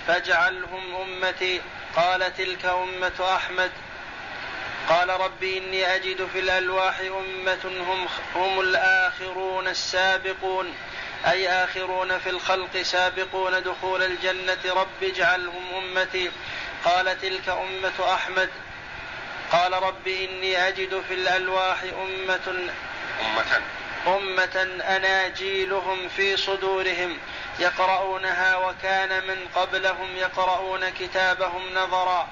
فاجعلهم 0.06 0.94
أمتي. 0.94 1.60
قال 1.96 2.36
تلك 2.36 2.64
أمة 2.64 3.36
أحمد. 3.36 3.70
قال 4.88 5.08
رب 5.08 5.44
إني 5.44 5.94
أجد 5.94 6.28
في 6.32 6.38
الألواح 6.38 7.00
أمة 7.00 7.58
هم, 7.64 8.06
هم 8.34 8.60
الآخرون 8.60 9.68
السابقون 9.68 10.74
أي 11.26 11.48
آخرون 11.48 12.18
في 12.18 12.30
الخلق 12.30 12.82
سابقون 12.82 13.62
دخول 13.62 14.02
الجنة 14.02 14.58
رب 14.66 15.02
اجعلهم 15.02 15.74
أمتي. 15.74 16.30
قال 16.84 17.20
تلك 17.20 17.48
أمة 17.48 18.14
أحمد. 18.14 18.48
قال 19.52 19.72
رب 19.72 20.08
إني 20.08 20.68
أجد 20.68 21.02
في 21.08 21.14
الألواح 21.14 21.82
أمة 21.82 22.70
أمة. 23.20 23.60
أمة 24.06 24.82
أناجيلهم 24.96 26.08
في 26.08 26.36
صدورهم 26.36 27.18
يقرؤونها 27.58 28.56
وكان 28.56 29.26
من 29.26 29.48
قبلهم 29.54 30.16
يقرؤون 30.16 30.88
كتابهم 30.88 31.74
نظرا. 31.74 32.28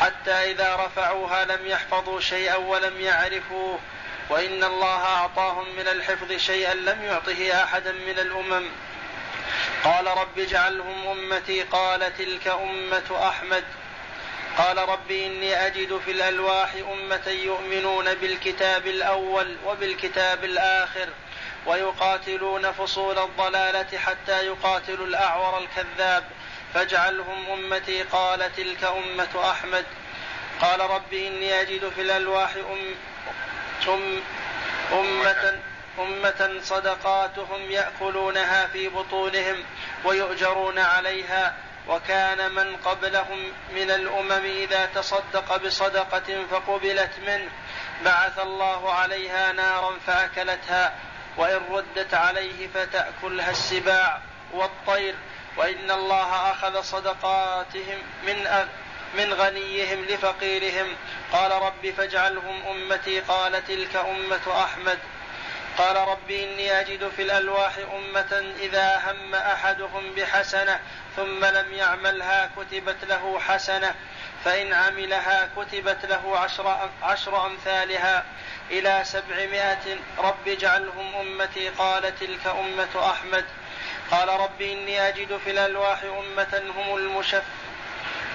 حتى 0.00 0.50
إذا 0.50 0.76
رفعوها 0.76 1.44
لم 1.44 1.66
يحفظوا 1.66 2.20
شيئا 2.20 2.56
ولم 2.56 3.00
يعرفوه 3.00 3.78
وإن 4.30 4.64
الله 4.64 5.04
أعطاهم 5.04 5.76
من 5.76 5.88
الحفظ 5.88 6.32
شيئا 6.32 6.74
لم 6.74 7.02
يعطه 7.02 7.62
أحدا 7.64 7.92
من 7.92 8.18
الأمم. 8.18 8.68
قال 9.84 10.06
رب 10.06 10.38
اجعلهم 10.38 11.08
أمتي 11.08 11.62
قال 11.62 12.16
تلك 12.16 12.48
أمة 12.48 13.28
أحمد. 13.28 13.64
قال 14.58 14.78
رب 14.78 15.10
إني 15.10 15.66
أجد 15.66 16.00
في 16.04 16.10
الألواح 16.10 16.74
أمة 16.92 17.28
يؤمنون 17.28 18.14
بالكتاب 18.14 18.86
الأول 18.86 19.56
وبالكتاب 19.66 20.44
الآخر 20.44 21.08
ويقاتلون 21.66 22.72
فصول 22.72 23.18
الضلالة 23.18 23.98
حتى 23.98 24.46
يقاتلوا 24.46 25.06
الأعور 25.06 25.58
الكذاب. 25.58 26.24
فاجعلهم 26.74 27.50
أمتي 27.50 28.02
قال 28.02 28.56
تلك 28.56 28.84
أمة 28.84 29.50
أحمد. 29.50 29.84
قال 30.60 30.80
رب 30.80 31.12
إني 31.12 31.60
أجد 31.60 31.88
في 31.88 32.00
الألواح 32.00 32.54
أم 32.54 32.94
أم 33.88 34.22
أمة 34.92 35.58
أمة 35.98 36.60
صدقاتهم 36.62 37.70
يأكلونها 37.70 38.66
في 38.66 38.88
بطونهم 38.88 39.64
ويؤجرون 40.04 40.78
عليها 40.78 41.54
وكان 41.88 42.50
من 42.50 42.76
قبلهم 42.76 43.52
من 43.74 43.90
الأمم 43.90 44.44
إذا 44.44 44.86
تصدق 44.86 45.56
بصدقة 45.56 46.46
فقبلت 46.50 47.10
منه. 47.26 47.50
بعث 48.04 48.38
الله 48.38 48.92
عليها 48.92 49.52
نارا 49.52 49.98
فأكلتها 50.06 50.94
وإن 51.36 51.60
ردت 51.70 52.14
عليه 52.14 52.68
فتأكلها 52.68 53.50
السباع 53.50 54.20
والطير. 54.52 55.14
وإن 55.56 55.90
الله 55.90 56.50
أخذ 56.50 56.82
صدقاتهم 56.82 57.98
من 58.26 58.66
من 59.14 59.34
غنيهم 59.34 60.04
لفقيرهم. 60.04 60.96
قال 61.32 61.52
رب 61.52 61.94
فاجعلهم 61.96 62.66
أمتي. 62.66 63.20
قال 63.20 63.66
تلك 63.66 63.96
أمة 63.96 64.64
أحمد. 64.64 64.98
قال 65.78 65.96
رب 65.96 66.30
إني 66.30 66.80
أجد 66.80 67.08
في 67.08 67.22
الألواح 67.22 67.72
أمة 67.94 68.54
إذا 68.60 69.02
هم 69.06 69.34
أحدهم 69.34 70.14
بحسنة 70.14 70.80
ثم 71.16 71.44
لم 71.44 71.72
يعملها 71.72 72.50
كتبت 72.56 73.04
له 73.04 73.40
حسنة. 73.40 73.94
فإن 74.44 74.72
عملها 74.72 75.50
كتبت 75.56 76.06
له 76.06 76.38
عشر, 76.38 76.90
عشر 77.02 77.46
أمثالها. 77.46 78.24
إلى 78.70 79.02
سبعمائة. 79.04 79.96
رب 80.18 80.48
اجعلهم 80.48 81.14
أمتي. 81.16 81.68
قال 81.68 82.18
تلك 82.18 82.46
أمة 82.46 83.10
أحمد. 83.10 83.44
قال 84.10 84.28
رب 84.28 84.62
إني 84.62 85.08
أجد 85.08 85.36
في 85.44 85.50
الألواح 85.50 86.02
أمة 86.02 86.62
هم 86.76 86.96
المشف 86.96 87.42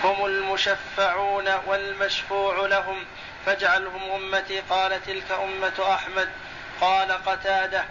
هم 0.04 0.26
المشفعون 0.26 1.48
والمشفوع 1.68 2.68
لهم 2.68 3.06
فاجعلهم 3.46 4.12
أمتي 4.12 4.60
قال 4.60 5.06
تلك 5.06 5.32
أمة 5.32 5.94
أحمد 5.94 6.30
قال 6.82 7.12
قتادة 7.12 7.86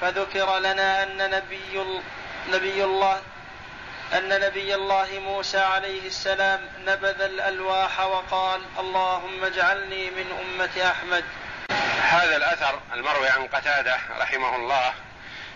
فذكر 0.00 0.58
لنا 0.58 1.02
أن 1.02 1.30
نبي 1.30 2.00
نبي 2.52 2.84
الله 2.84 3.20
أن 4.12 4.28
نبي 4.28 4.74
الله 4.74 5.08
موسى 5.18 5.58
عليه 5.58 6.06
السلام 6.06 6.60
نبذ 6.86 7.20
الألواح 7.20 8.00
وقال 8.00 8.60
اللهم 8.78 9.44
اجعلني 9.44 10.10
من 10.10 10.26
أمة 10.40 10.90
أحمد. 10.90 11.24
هذا 12.02 12.36
الأثر 12.36 12.80
المروي 12.94 13.28
عن 13.28 13.46
قتادة 13.46 13.96
رحمه 14.18 14.56
الله 14.56 14.92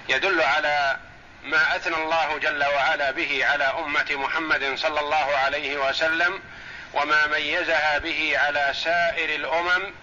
يدل 0.09 0.43
على 0.43 0.97
ما 1.43 1.77
أثنى 1.77 1.97
الله 1.97 2.39
جل 2.39 2.65
وعلا 2.65 3.11
به 3.11 3.47
على 3.47 3.65
أمة 3.65 4.07
محمد 4.11 4.75
صلى 4.77 5.01
الله 5.01 5.37
عليه 5.37 5.89
وسلم 5.89 6.43
وما 6.95 7.27
ميزها 7.27 7.99
به 7.99 8.39
على 8.39 8.73
سائر 8.85 9.35
الأمم 9.35 9.95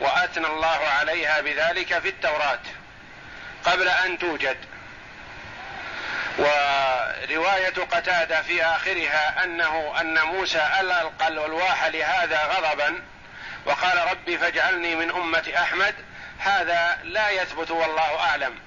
وأثنى 0.00 0.46
الله 0.46 0.88
عليها 0.98 1.40
بذلك 1.40 1.98
في 1.98 2.08
التوراة 2.08 2.60
قبل 3.64 3.88
أن 3.88 4.18
توجد. 4.18 4.56
ورواية 6.38 7.74
قتادة 7.90 8.42
في 8.42 8.64
آخرها 8.64 9.44
أنه 9.44 10.00
أن 10.00 10.22
موسى 10.22 10.68
ألقى 10.80 11.28
الألواح 11.28 11.84
لهذا 11.86 12.44
غضبا 12.44 13.02
وقال 13.66 13.98
ربي 14.10 14.38
فاجعلني 14.38 14.94
من 14.94 15.10
أمة 15.10 15.52
أحمد 15.56 15.94
هذا 16.38 16.98
لا 17.04 17.30
يثبت 17.30 17.70
والله 17.70 18.20
أعلم. 18.20 18.58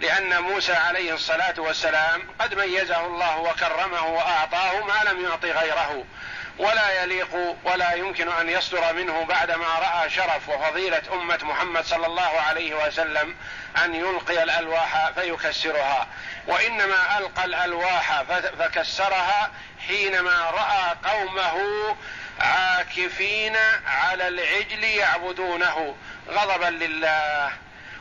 لأن 0.00 0.42
موسى 0.42 0.72
عليه 0.72 1.14
الصلاة 1.14 1.54
والسلام 1.58 2.22
قد 2.38 2.54
ميزه 2.54 3.06
الله 3.06 3.38
وكرمه 3.38 4.06
وأعطاه 4.06 4.84
ما 4.84 5.10
لم 5.10 5.24
يعط 5.24 5.44
غيره 5.44 6.04
ولا 6.58 7.02
يليق 7.02 7.56
ولا 7.64 7.92
يمكن 7.92 8.28
أن 8.28 8.48
يصدر 8.48 8.92
منه 8.92 9.24
بعدما 9.24 9.66
رأى 9.78 10.10
شرف 10.10 10.48
وفضيلة 10.48 11.02
أمة 11.12 11.38
محمد 11.42 11.84
صلى 11.84 12.06
الله 12.06 12.40
عليه 12.40 12.86
وسلم 12.86 13.36
أن 13.84 13.94
يلقي 13.94 14.42
الألواح 14.42 15.10
فيكسرها 15.10 16.06
وإنما 16.46 17.18
ألقى 17.18 17.44
الألواح 17.44 18.22
فكسرها 18.58 19.50
حينما 19.88 20.50
رأى 20.50 20.96
قومه 21.12 21.56
عاكفين 22.40 23.56
على 23.86 24.28
العجل 24.28 24.84
يعبدونه 24.84 25.96
غضبا 26.28 26.66
لله. 26.84 27.52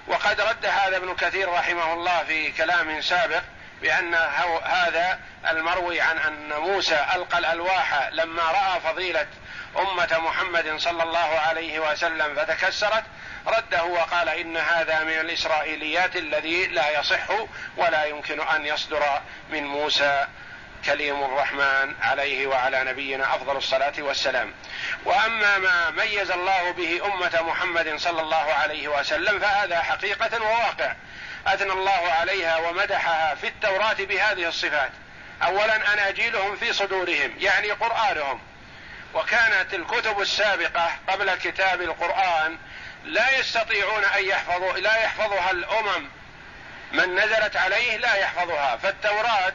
وقد 0.10 0.42
رد 0.42 0.66
هذا 0.66 0.98
ابن 0.98 1.16
كثير 1.16 1.50
رحمه 1.50 1.94
الله 1.94 2.24
في 2.24 2.52
كلام 2.52 3.02
سابق 3.02 3.42
بأن 3.82 4.16
هذا 4.64 5.20
المروي 5.50 6.02
عن 6.02 6.18
أن 6.18 6.60
موسى 6.60 7.06
ألقى 7.16 7.38
الألواح 7.38 8.10
لما 8.12 8.44
رأى 8.44 8.80
فضيلة 8.80 9.28
أمة 9.78 10.20
محمد 10.20 10.78
صلى 10.78 11.04
الله 11.04 11.40
عليه 11.40 11.80
وسلم 11.80 12.36
فتكسرت 12.36 13.04
رده 13.48 13.84
وقال 13.84 14.30
إن 14.30 14.58
هذا 14.58 15.04
من 15.04 15.20
الإسرائيليات 15.20 16.16
الذي 16.16 16.68
لا 16.68 17.00
يصح 17.00 17.30
ولا 17.78 18.06
يمكن 18.06 18.42
أن 18.42 18.66
يصدر 18.66 19.22
من 19.50 19.64
موسى. 19.64 20.28
كليم 20.86 21.24
الرحمن 21.24 21.96
عليه 22.02 22.48
وعلى 22.48 22.84
نبينا 22.84 23.36
أفضل 23.36 23.58
الصلاة 23.58 23.94
والسلام. 24.00 24.54
وأما 25.06 25.58
ما 25.58 25.90
ميز 25.90 26.32
الله 26.32 26.72
به 26.72 27.02
أمة 27.06 27.42
محمد 27.42 27.96
صلى 27.98 28.22
الله 28.22 28.54
عليه 28.54 28.88
وسلم 28.88 29.40
فهذا 29.40 29.82
حقيقة 29.82 30.44
وواقع. 30.44 30.96
أثنى 31.48 31.72
الله 31.72 32.12
عليها 32.12 32.58
ومدحها 32.58 33.36
في 33.36 33.48
التوراة 33.48 33.94
بهذه 33.94 34.48
الصفات. 34.48 34.92
اولا 35.44 35.94
اناجيلهم 35.94 36.56
في 36.56 36.74
صدورهم 36.74 37.34
يعني 37.38 37.72
قرآنهم. 37.72 38.42
وكانت 39.14 39.74
الكتب 39.74 40.22
السابقة 40.22 40.92
قبل 41.08 41.36
كتاب 41.36 41.82
القرآن 41.82 42.58
لا 43.04 43.40
يستطيعون 43.40 44.04
أن 44.04 44.24
يحفظوا 44.24 44.78
لا 44.78 44.96
يحفظها 45.04 45.52
الأمم. 45.52 46.10
من 46.92 47.16
نزلت 47.16 47.56
عليه 47.56 47.98
لا 47.98 48.16
يحفظها. 48.16 48.76
فالتوراة 48.76 49.54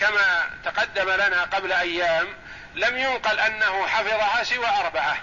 كما 0.00 0.50
تقدم 0.64 1.10
لنا 1.10 1.42
قبل 1.44 1.72
أيام 1.72 2.28
لم 2.74 2.98
ينقل 2.98 3.40
أنه 3.40 3.86
حفظها 3.86 4.42
سوى 4.42 4.68
أربعة. 4.68 5.16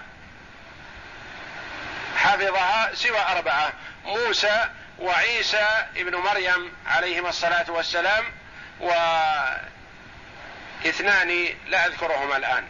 حفظها 2.16 2.94
سوى 2.94 3.20
أربعة. 3.20 3.72
موسى 4.04 4.68
وعيسى 4.98 5.86
ابن 5.96 6.16
مريم 6.16 6.72
عليهما 6.86 7.28
الصلاة 7.28 7.70
والسلام 7.70 8.24
واثنان 10.84 11.48
لا 11.66 11.86
أذكرهما 11.86 12.36
الآن. 12.36 12.64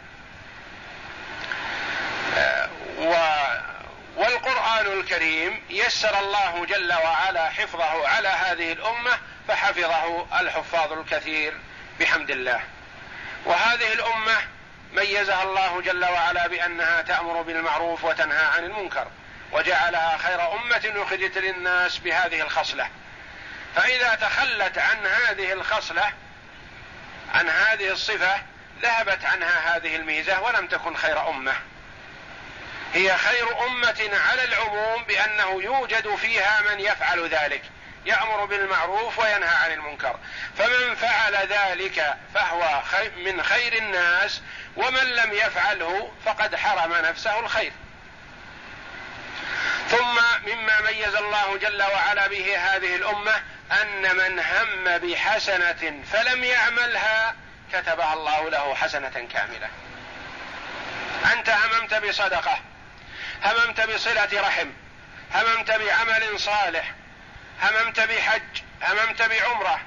و 2.99 3.13
والقرآن 4.15 4.85
الكريم 4.99 5.61
يسر 5.69 6.19
الله 6.19 6.65
جل 6.65 6.93
وعلا 6.93 7.49
حفظه 7.49 8.07
على 8.07 8.27
هذه 8.27 8.71
الأمة 8.71 9.19
فحفظه 9.47 10.27
الحفاظ 10.39 10.91
الكثير. 10.91 11.57
بحمد 11.99 12.31
الله. 12.31 12.61
وهذه 13.45 13.93
الأمة 13.93 14.37
ميزها 14.93 15.43
الله 15.43 15.81
جل 15.81 16.05
وعلا 16.05 16.47
بأنها 16.47 17.01
تأمر 17.01 17.41
بالمعروف 17.41 18.03
وتنهى 18.03 18.45
عن 18.45 18.63
المنكر 18.63 19.07
وجعلها 19.51 20.17
خير 20.17 20.53
أمة 20.53 21.03
أخرجت 21.03 21.37
للناس 21.37 21.97
بهذه 21.97 22.41
الخصلة. 22.41 22.89
فإذا 23.75 24.15
تخلت 24.15 24.77
عن 24.77 25.05
هذه 25.05 25.53
الخصلة 25.53 26.13
عن 27.33 27.49
هذه 27.49 27.91
الصفة 27.91 28.41
ذهبت 28.81 29.25
عنها 29.25 29.75
هذه 29.77 29.95
الميزة 29.95 30.41
ولم 30.41 30.67
تكن 30.67 30.95
خير 30.95 31.29
أمة. 31.29 31.53
هي 32.93 33.17
خير 33.17 33.65
أمة 33.65 34.09
على 34.29 34.43
العموم 34.43 35.03
بأنه 35.03 35.63
يوجد 35.63 36.15
فيها 36.15 36.61
من 36.61 36.79
يفعل 36.79 37.29
ذلك. 37.29 37.61
يأمر 38.05 38.45
بالمعروف 38.45 39.19
وينهى 39.19 39.55
عن 39.55 39.71
المنكر. 39.71 40.19
فمن 40.57 40.95
فعل 40.95 41.35
ذلك 41.35 42.15
فهو 42.33 42.81
من 43.17 43.43
خير 43.43 43.73
الناس 43.73 44.41
ومن 44.75 45.03
لم 45.03 45.33
يفعله 45.33 46.11
فقد 46.25 46.55
حرم 46.55 46.93
نفسه 46.93 47.39
الخير. 47.39 47.71
ثم 49.89 50.19
مما 50.47 50.81
ميز 50.81 51.15
الله 51.15 51.57
جل 51.57 51.83
وعلا 51.83 52.27
به 52.27 52.57
هذه 52.57 52.95
الأمة 52.95 53.43
أن 53.81 54.15
من 54.15 54.39
هم 54.39 54.97
بحسنة 54.97 56.03
فلم 56.11 56.43
يعملها 56.43 57.35
كتبها 57.73 58.13
الله 58.13 58.49
له 58.49 58.75
حسنة 58.75 59.27
كاملة. 59.33 59.69
أنت 61.33 61.49
هممت 61.49 61.93
بصدقة 61.93 62.59
هممت 63.43 63.81
بصلة 63.81 64.29
رحم 64.33 64.69
هممت 65.33 65.71
بعمل 65.71 66.39
صالح 66.39 66.91
هممت 67.61 67.99
بحج 67.99 68.61
هممت 68.81 69.21
بعمرة. 69.21 69.81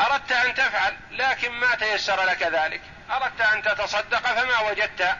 أردت 0.00 0.32
أن 0.32 0.54
تفعل 0.54 0.96
لكن 1.10 1.52
ما 1.52 1.74
تيسر 1.74 2.24
لك 2.24 2.42
ذلك. 2.42 2.80
أردت 3.10 3.40
أن 3.40 3.62
تتصدق 3.62 4.34
فما 4.34 4.60
وجدت 4.60 5.16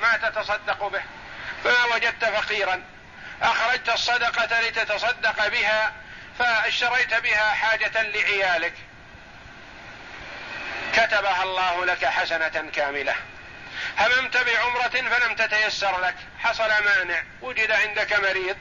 ما 0.00 0.16
تتصدق 0.16 0.88
به. 0.88 1.02
فما 1.64 1.94
وجدت 1.94 2.24
فقيرا. 2.24 2.82
أخرجت 3.42 3.88
الصدقة 3.88 4.60
لتتصدق 4.60 5.48
بها 5.48 5.92
فاشتريت 6.38 7.14
بها 7.14 7.50
حاجة 7.50 8.02
لعيالك. 8.02 8.74
كتبها 10.92 11.42
الله 11.42 11.86
لك 11.86 12.04
حسنة 12.04 12.70
كاملة. 12.74 13.14
هممت 13.98 14.36
بعمرة 14.36 15.08
فلم 15.10 15.34
تتيسر 15.34 16.00
لك. 16.00 16.14
حصل 16.38 16.68
مانع. 16.68 17.22
وجد 17.40 17.70
عندك 17.70 18.12
مريض. 18.12 18.56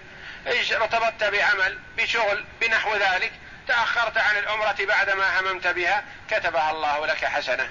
ارتبطت 0.47 1.23
بعمل 1.23 1.79
بشغل 1.97 2.45
بنحو 2.61 2.95
ذلك 2.95 3.31
تأخرت 3.67 4.17
عن 4.17 4.37
العمرة 4.37 4.75
بعدما 4.79 5.39
هممت 5.39 5.67
بها 5.67 6.03
كتبها 6.29 6.71
الله 6.71 7.05
لك 7.05 7.25
حسنة. 7.25 7.69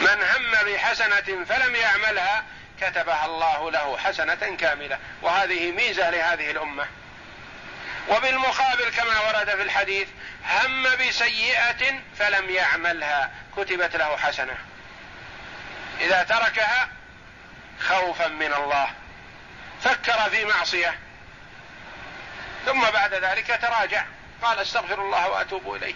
من 0.00 0.22
هم 0.22 0.72
بحسنة 0.72 1.44
فلم 1.48 1.74
يعملها 1.74 2.44
كتبها 2.80 3.26
الله 3.26 3.70
له 3.70 3.98
حسنة 3.98 4.56
كاملة. 4.60 4.98
وهذه 5.22 5.72
ميزة 5.72 6.10
لهذه 6.10 6.50
الأمة. 6.50 6.86
وبالمقابل 8.08 8.90
كما 8.90 9.20
ورد 9.20 9.54
في 9.56 9.62
الحديث 9.62 10.08
هم 10.44 10.82
بسيئة 10.82 12.00
فلم 12.18 12.50
يعملها 12.50 13.30
كتبت 13.56 13.96
له 13.96 14.16
حسنة. 14.16 14.56
إذا 16.00 16.22
تركها 16.22 16.88
خوفا 17.80 18.28
من 18.28 18.54
الله. 18.54 18.90
فكر 19.84 20.30
في 20.30 20.44
معصية. 20.44 20.98
ثم 22.66 22.90
بعد 22.90 23.14
ذلك 23.14 23.58
تراجع. 23.62 24.04
قال 24.42 24.58
استغفر 24.58 25.02
الله 25.02 25.28
وأتوب 25.28 25.74
إليه. 25.74 25.94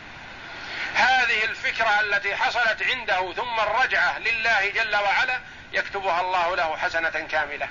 هذه 0.94 1.44
الفكرة 1.44 2.00
التي 2.00 2.36
حصلت 2.36 2.82
عنده 2.82 3.32
ثم 3.32 3.60
الرجعة 3.60 4.18
لله 4.18 4.70
جل 4.70 4.96
وعلا 4.96 5.40
يكتبها 5.72 6.20
الله 6.20 6.56
له 6.56 6.76
حسنة 6.76 7.26
كاملة. 7.30 7.68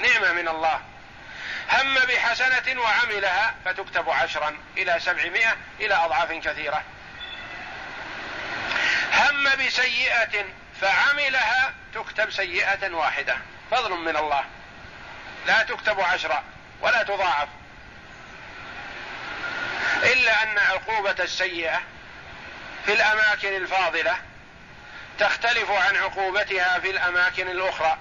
نعمة 0.00 0.32
من 0.32 0.48
الله. 0.48 0.80
هم 1.72 1.94
بحسنة 1.94 2.80
وعملها 2.80 3.54
فتكتب 3.64 4.10
عشرا 4.10 4.58
إلى 4.76 5.00
سبعمائة 5.00 5.56
إلى 5.80 5.94
أضعاف 5.94 6.32
كثيرة. 6.32 6.82
هم 9.12 9.66
بسيئة 9.66 10.44
فعملها 10.80 11.74
تكتب 11.94 12.30
سيئة 12.30 12.90
واحدة. 12.90 13.38
فضل 13.70 13.90
من 13.92 14.16
الله. 14.16 14.44
لا 15.48 15.62
تكتب 15.62 16.00
عشرا 16.00 16.44
ولا 16.80 17.02
تضاعف. 17.02 17.48
إلا 20.02 20.42
أن 20.42 20.58
عقوبة 20.58 21.14
السيئة 21.20 21.80
في 22.86 22.92
الأماكن 22.92 23.56
الفاضلة 23.56 24.16
تختلف 25.18 25.70
عن 25.70 25.96
عقوبتها 25.96 26.78
في 26.78 26.90
الأماكن 26.90 27.48
الأخرى. 27.48 27.98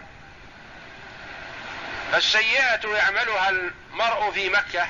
فالسيئة 2.12 2.88
يعملها 2.88 3.50
المرء 3.50 4.32
في 4.32 4.50
مكة 4.50 4.88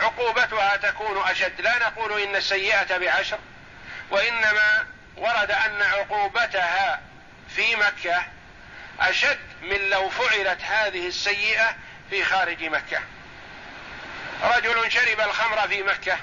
عقوبتها 0.00 0.76
تكون 0.76 1.22
أشد. 1.30 1.60
لا 1.60 1.78
نقول 1.78 2.22
إن 2.22 2.36
السيئة 2.36 2.98
بعشر 2.98 3.38
وإنما 4.10 4.86
ورد 5.16 5.50
أن 5.50 5.82
عقوبتها 5.82 7.00
في 7.56 7.76
مكة 7.76 8.22
أشد 9.00 9.47
من 9.62 9.90
لو 9.90 10.08
فعلت 10.08 10.62
هذه 10.62 11.06
السيئة 11.06 11.76
في 12.10 12.24
خارج 12.24 12.64
مكة. 12.64 13.00
رجل 14.42 14.92
شرب 14.92 15.20
الخمر 15.20 15.68
في 15.68 15.82
مكة. 15.82 16.18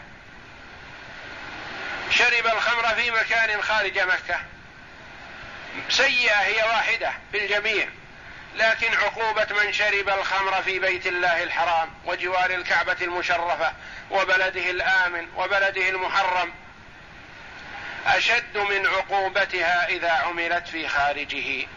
شرب 2.09 2.47
الخمر 2.47 2.95
في 2.95 3.11
مكان 3.11 3.61
خارج 3.61 3.99
مكة. 3.99 4.39
سيئة 5.89 6.35
هي 6.41 6.63
واحدة 6.63 7.11
في 7.31 7.45
الجميع 7.45 7.87
لكن 8.55 8.93
عقوبة 8.93 9.47
من 9.63 9.73
شرب 9.73 10.09
الخمر 10.09 10.61
في 10.61 10.79
بيت 10.79 11.07
الله 11.07 11.43
الحرام 11.43 11.89
وجوار 12.05 12.49
الكعبة 12.49 12.97
المشرفة 13.01 13.73
وبلده 14.11 14.69
الآمن 14.69 15.27
وبلده 15.35 15.89
المحرم 15.89 16.53
أشد 18.05 18.57
من 18.57 18.87
عقوبتها 18.87 19.87
إذا 19.87 20.11
عملت 20.11 20.67
في 20.67 20.87
خارجه. 20.87 21.67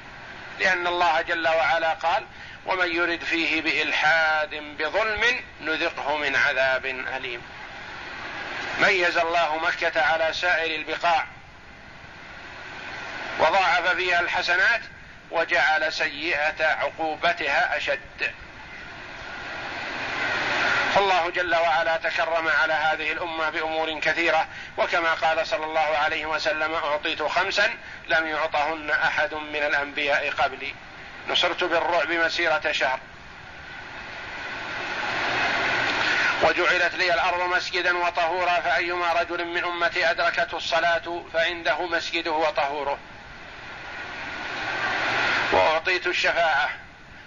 لأن 0.59 0.87
الله 0.87 1.21
جل 1.23 1.49
وعلا 1.49 1.93
قال 1.93 2.25
ومن 2.67 2.95
يرد 2.95 3.25
فيه 3.25 3.63
بإلحاد 3.63 4.55
بظلم 4.79 5.41
نذقه 5.61 6.17
من 6.17 6.37
عذاب 6.37 6.87
أليم. 6.87 7.43
ميز 8.81 9.19
الله 9.19 9.59
مكة 9.59 10.03
على 10.03 10.33
سائر 10.33 10.81
البقاع 10.81 11.27
وضاعف 13.39 13.89
فيها 13.89 14.21
الحسنات 14.21 14.81
وجعل 15.31 15.93
سيئة 15.93 16.65
عقوبتها 16.65 17.77
أشد. 17.77 18.33
فالله 20.99 21.31
جل 21.31 21.55
وعلا 21.55 21.97
تكرم 21.97 22.49
على 22.49 22.73
هذه 22.73 23.13
الأمة 23.13 23.51
بأمور 23.51 24.01
كثيرة 24.01 24.47
وكما 24.79 25.15
قال 25.15 25.47
صلى 25.47 25.65
الله 25.65 25.81
عليه 25.81 26.27
وسلم 26.27 26.75
أعطيت 26.75 27.23
خمسا 27.23 27.77
لم 28.09 28.27
يعطهن 28.27 28.91
أحد 28.91 29.35
من 29.35 29.63
الأنبياء 29.63 30.31
قبلي. 30.31 30.75
نصرت 31.29 31.65
بالرعب 31.65 32.11
مسيرة 32.11 32.73
شهر. 32.73 33.01
وجعلت 36.43 36.95
لي 36.95 37.15
الأرض 37.15 37.49
مسجدا 37.57 37.99
وطهورا 37.99 38.61
فأيما 38.61 39.13
رجل 39.13 39.45
من 39.45 39.65
أمتي 39.65 40.11
أدركته 40.11 40.57
الصلاة 40.57 41.25
فعنده 41.33 41.87
مسجده 41.87 42.33
وطهوره. 42.33 42.99
وأعطيت 45.53 46.07
الشفاعة 46.07 46.71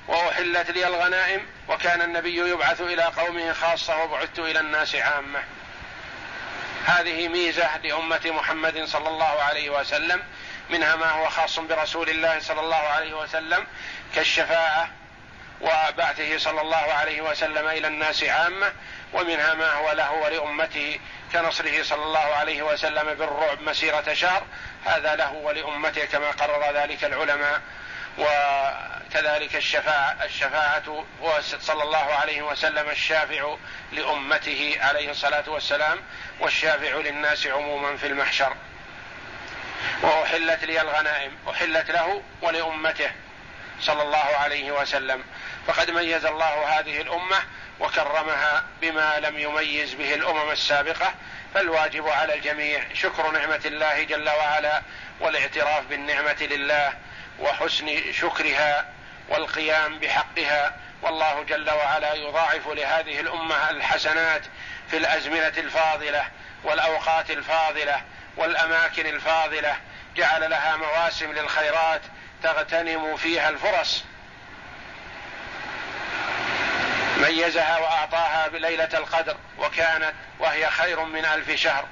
وأحلت 0.07 0.71
لي 0.71 0.87
الغنائم 0.87 1.47
وكان 1.71 2.01
النبي 2.01 2.37
يبعث 2.37 2.81
إلى 2.81 3.03
قومه 3.03 3.53
خاصة 3.53 4.03
وبعثت 4.03 4.39
إلى 4.39 4.59
الناس 4.59 4.95
عامة. 4.95 5.43
هذه 6.85 7.27
ميزة 7.27 7.77
لأمة 7.77 8.21
محمد 8.25 8.83
صلى 8.85 9.09
الله 9.09 9.41
عليه 9.41 9.69
وسلم 9.69 10.23
منها 10.69 10.95
ما 10.95 11.09
هو 11.09 11.29
خاص 11.29 11.59
برسول 11.59 12.09
الله 12.09 12.39
صلى 12.39 12.59
الله 12.59 12.75
عليه 12.75 13.13
وسلم 13.13 13.67
كالشفاعة 14.15 14.89
وبعثه 15.61 16.37
صلى 16.37 16.61
الله 16.61 16.77
عليه 16.77 17.21
وسلم 17.21 17.67
إلى 17.67 17.87
الناس 17.87 18.23
عامة 18.23 18.73
ومنها 19.13 19.53
ما 19.53 19.73
هو 19.73 19.91
له 19.91 20.11
ولأمته 20.11 20.99
كنصره 21.33 21.83
صلى 21.83 22.03
الله 22.03 22.19
عليه 22.19 22.61
وسلم 22.61 23.13
بالرعب 23.13 23.61
مسيرة 23.61 24.13
شهر 24.13 24.43
هذا 24.85 25.15
له 25.15 25.33
ولأمته 25.33 26.05
كما 26.05 26.31
قرر 26.31 26.73
ذلك 26.73 27.03
العلماء. 27.03 27.61
وكذلك 28.17 29.55
الشفاعة 29.55 30.17
الشفاعة 30.25 31.05
هو 31.21 31.41
صلى 31.41 31.83
الله 31.83 31.97
عليه 31.97 32.41
وسلم 32.41 32.89
الشافع 32.89 33.55
لأمته 33.91 34.77
عليه 34.81 35.11
الصلاة 35.11 35.49
والسلام 35.49 35.99
والشافع 36.39 36.95
للناس 36.95 37.47
عموما 37.47 37.97
في 37.97 38.07
المحشر. 38.07 38.55
وأحلت 40.01 40.63
لي 40.63 40.81
الغنائم 40.81 41.37
أحلت 41.49 41.91
له 41.91 42.23
ولأمته 42.41 43.11
صلى 43.81 44.01
الله 44.01 44.17
عليه 44.17 44.71
وسلم. 44.71 45.23
فقد 45.67 45.91
ميز 45.91 46.25
الله 46.25 46.79
هذه 46.79 47.01
الأمة 47.01 47.37
وكرمها 47.79 48.63
بما 48.81 49.19
لم 49.19 49.39
يميز 49.39 49.93
به 49.93 50.13
الأمم 50.13 50.51
السابقة 50.51 51.13
فالواجب 51.53 52.07
على 52.07 52.33
الجميع 52.33 52.83
شكر 52.93 53.31
نعمة 53.31 53.61
الله 53.65 54.03
جل 54.03 54.29
وعلا 54.29 54.81
والاعتراف 55.19 55.85
بالنعمة 55.85 56.37
لله 56.41 56.93
وحسن 57.41 58.13
شكرها 58.13 58.85
والقيام 59.29 59.99
بحقها. 59.99 60.75
والله 61.01 61.43
جل 61.43 61.69
وعلا 61.69 62.13
يضاعف 62.13 62.67
لهذه 62.67 63.19
الأمة 63.19 63.69
الحسنات 63.69 64.41
في 64.89 64.97
الأزمنة 64.97 65.53
الفاضلة 65.57 66.27
والأوقات 66.63 67.31
الفاضلة 67.31 68.01
والأماكن 68.37 69.05
الفاضلة. 69.05 69.77
جعل 70.15 70.49
لها 70.49 70.75
مواسم 70.77 71.31
للخيرات 71.31 72.01
تغتنم 72.43 73.17
فيها 73.17 73.49
الفرص. 73.49 74.03
ميزها 77.17 77.77
وأعطاها 77.77 78.47
بليلة 78.47 78.89
القدر 78.93 79.37
وكانت 79.57 80.13
وهي 80.39 80.69
خير 80.69 81.05
من 81.05 81.25
ألف 81.25 81.51
شهر. 81.51 81.85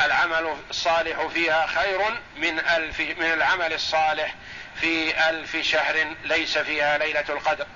العمل 0.00 0.56
الصالح 0.70 1.26
فيها 1.26 1.66
خير 1.66 2.00
من 2.36 2.58
ألف 2.58 3.00
من 3.00 3.32
العمل 3.32 3.72
الصالح. 3.72 4.34
في 4.80 5.28
ألف 5.28 5.56
شهر 5.56 6.14
ليس 6.24 6.58
فيها 6.58 6.98
ليلة 6.98 7.24
القدر. 7.28 7.66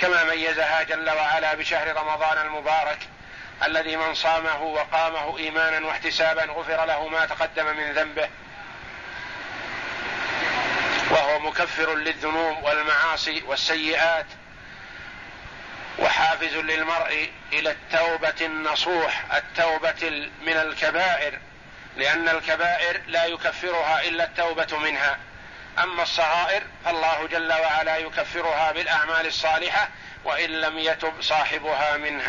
كما 0.00 0.24
ميزها 0.24 0.82
جل 0.82 1.10
وعلا 1.10 1.54
بشهر 1.54 1.96
رمضان 1.96 2.46
المبارك 2.46 2.98
الذي 3.66 3.96
من 3.96 4.14
صامه 4.14 4.62
وقامه 4.62 5.38
إيمانا 5.38 5.86
واحتسابا 5.86 6.42
غفر 6.42 6.84
له 6.84 7.08
ما 7.08 7.26
تقدم 7.26 7.76
من 7.76 7.92
ذنبه 7.92 8.28
وهو 11.10 11.38
مكفر 11.38 11.94
للذنوب 11.94 12.62
والمعاصي 12.62 13.42
والسيئات 13.46 14.26
وحافز 15.98 16.56
للمرء 16.56 17.30
إلى 17.52 17.70
التوبة 17.70 18.34
النصوح 18.40 19.24
التوبة 19.34 20.28
من 20.42 20.56
الكبائر 20.56 21.38
لأن 21.96 22.28
الكبائر 22.28 23.00
لا 23.06 23.24
يكفرها 23.24 24.02
إلا 24.02 24.24
التوبة 24.24 24.78
منها. 24.78 25.18
أما 25.78 26.02
الصغائر 26.02 26.62
فالله 26.84 27.26
جل 27.26 27.52
وعلا 27.52 27.96
يكفرها 27.96 28.72
بالأعمال 28.72 29.26
الصالحة 29.26 29.88
وإن 30.24 30.50
لم 30.50 30.78
يتب 30.78 31.12
صاحبها 31.20 31.96
منها. 31.96 32.28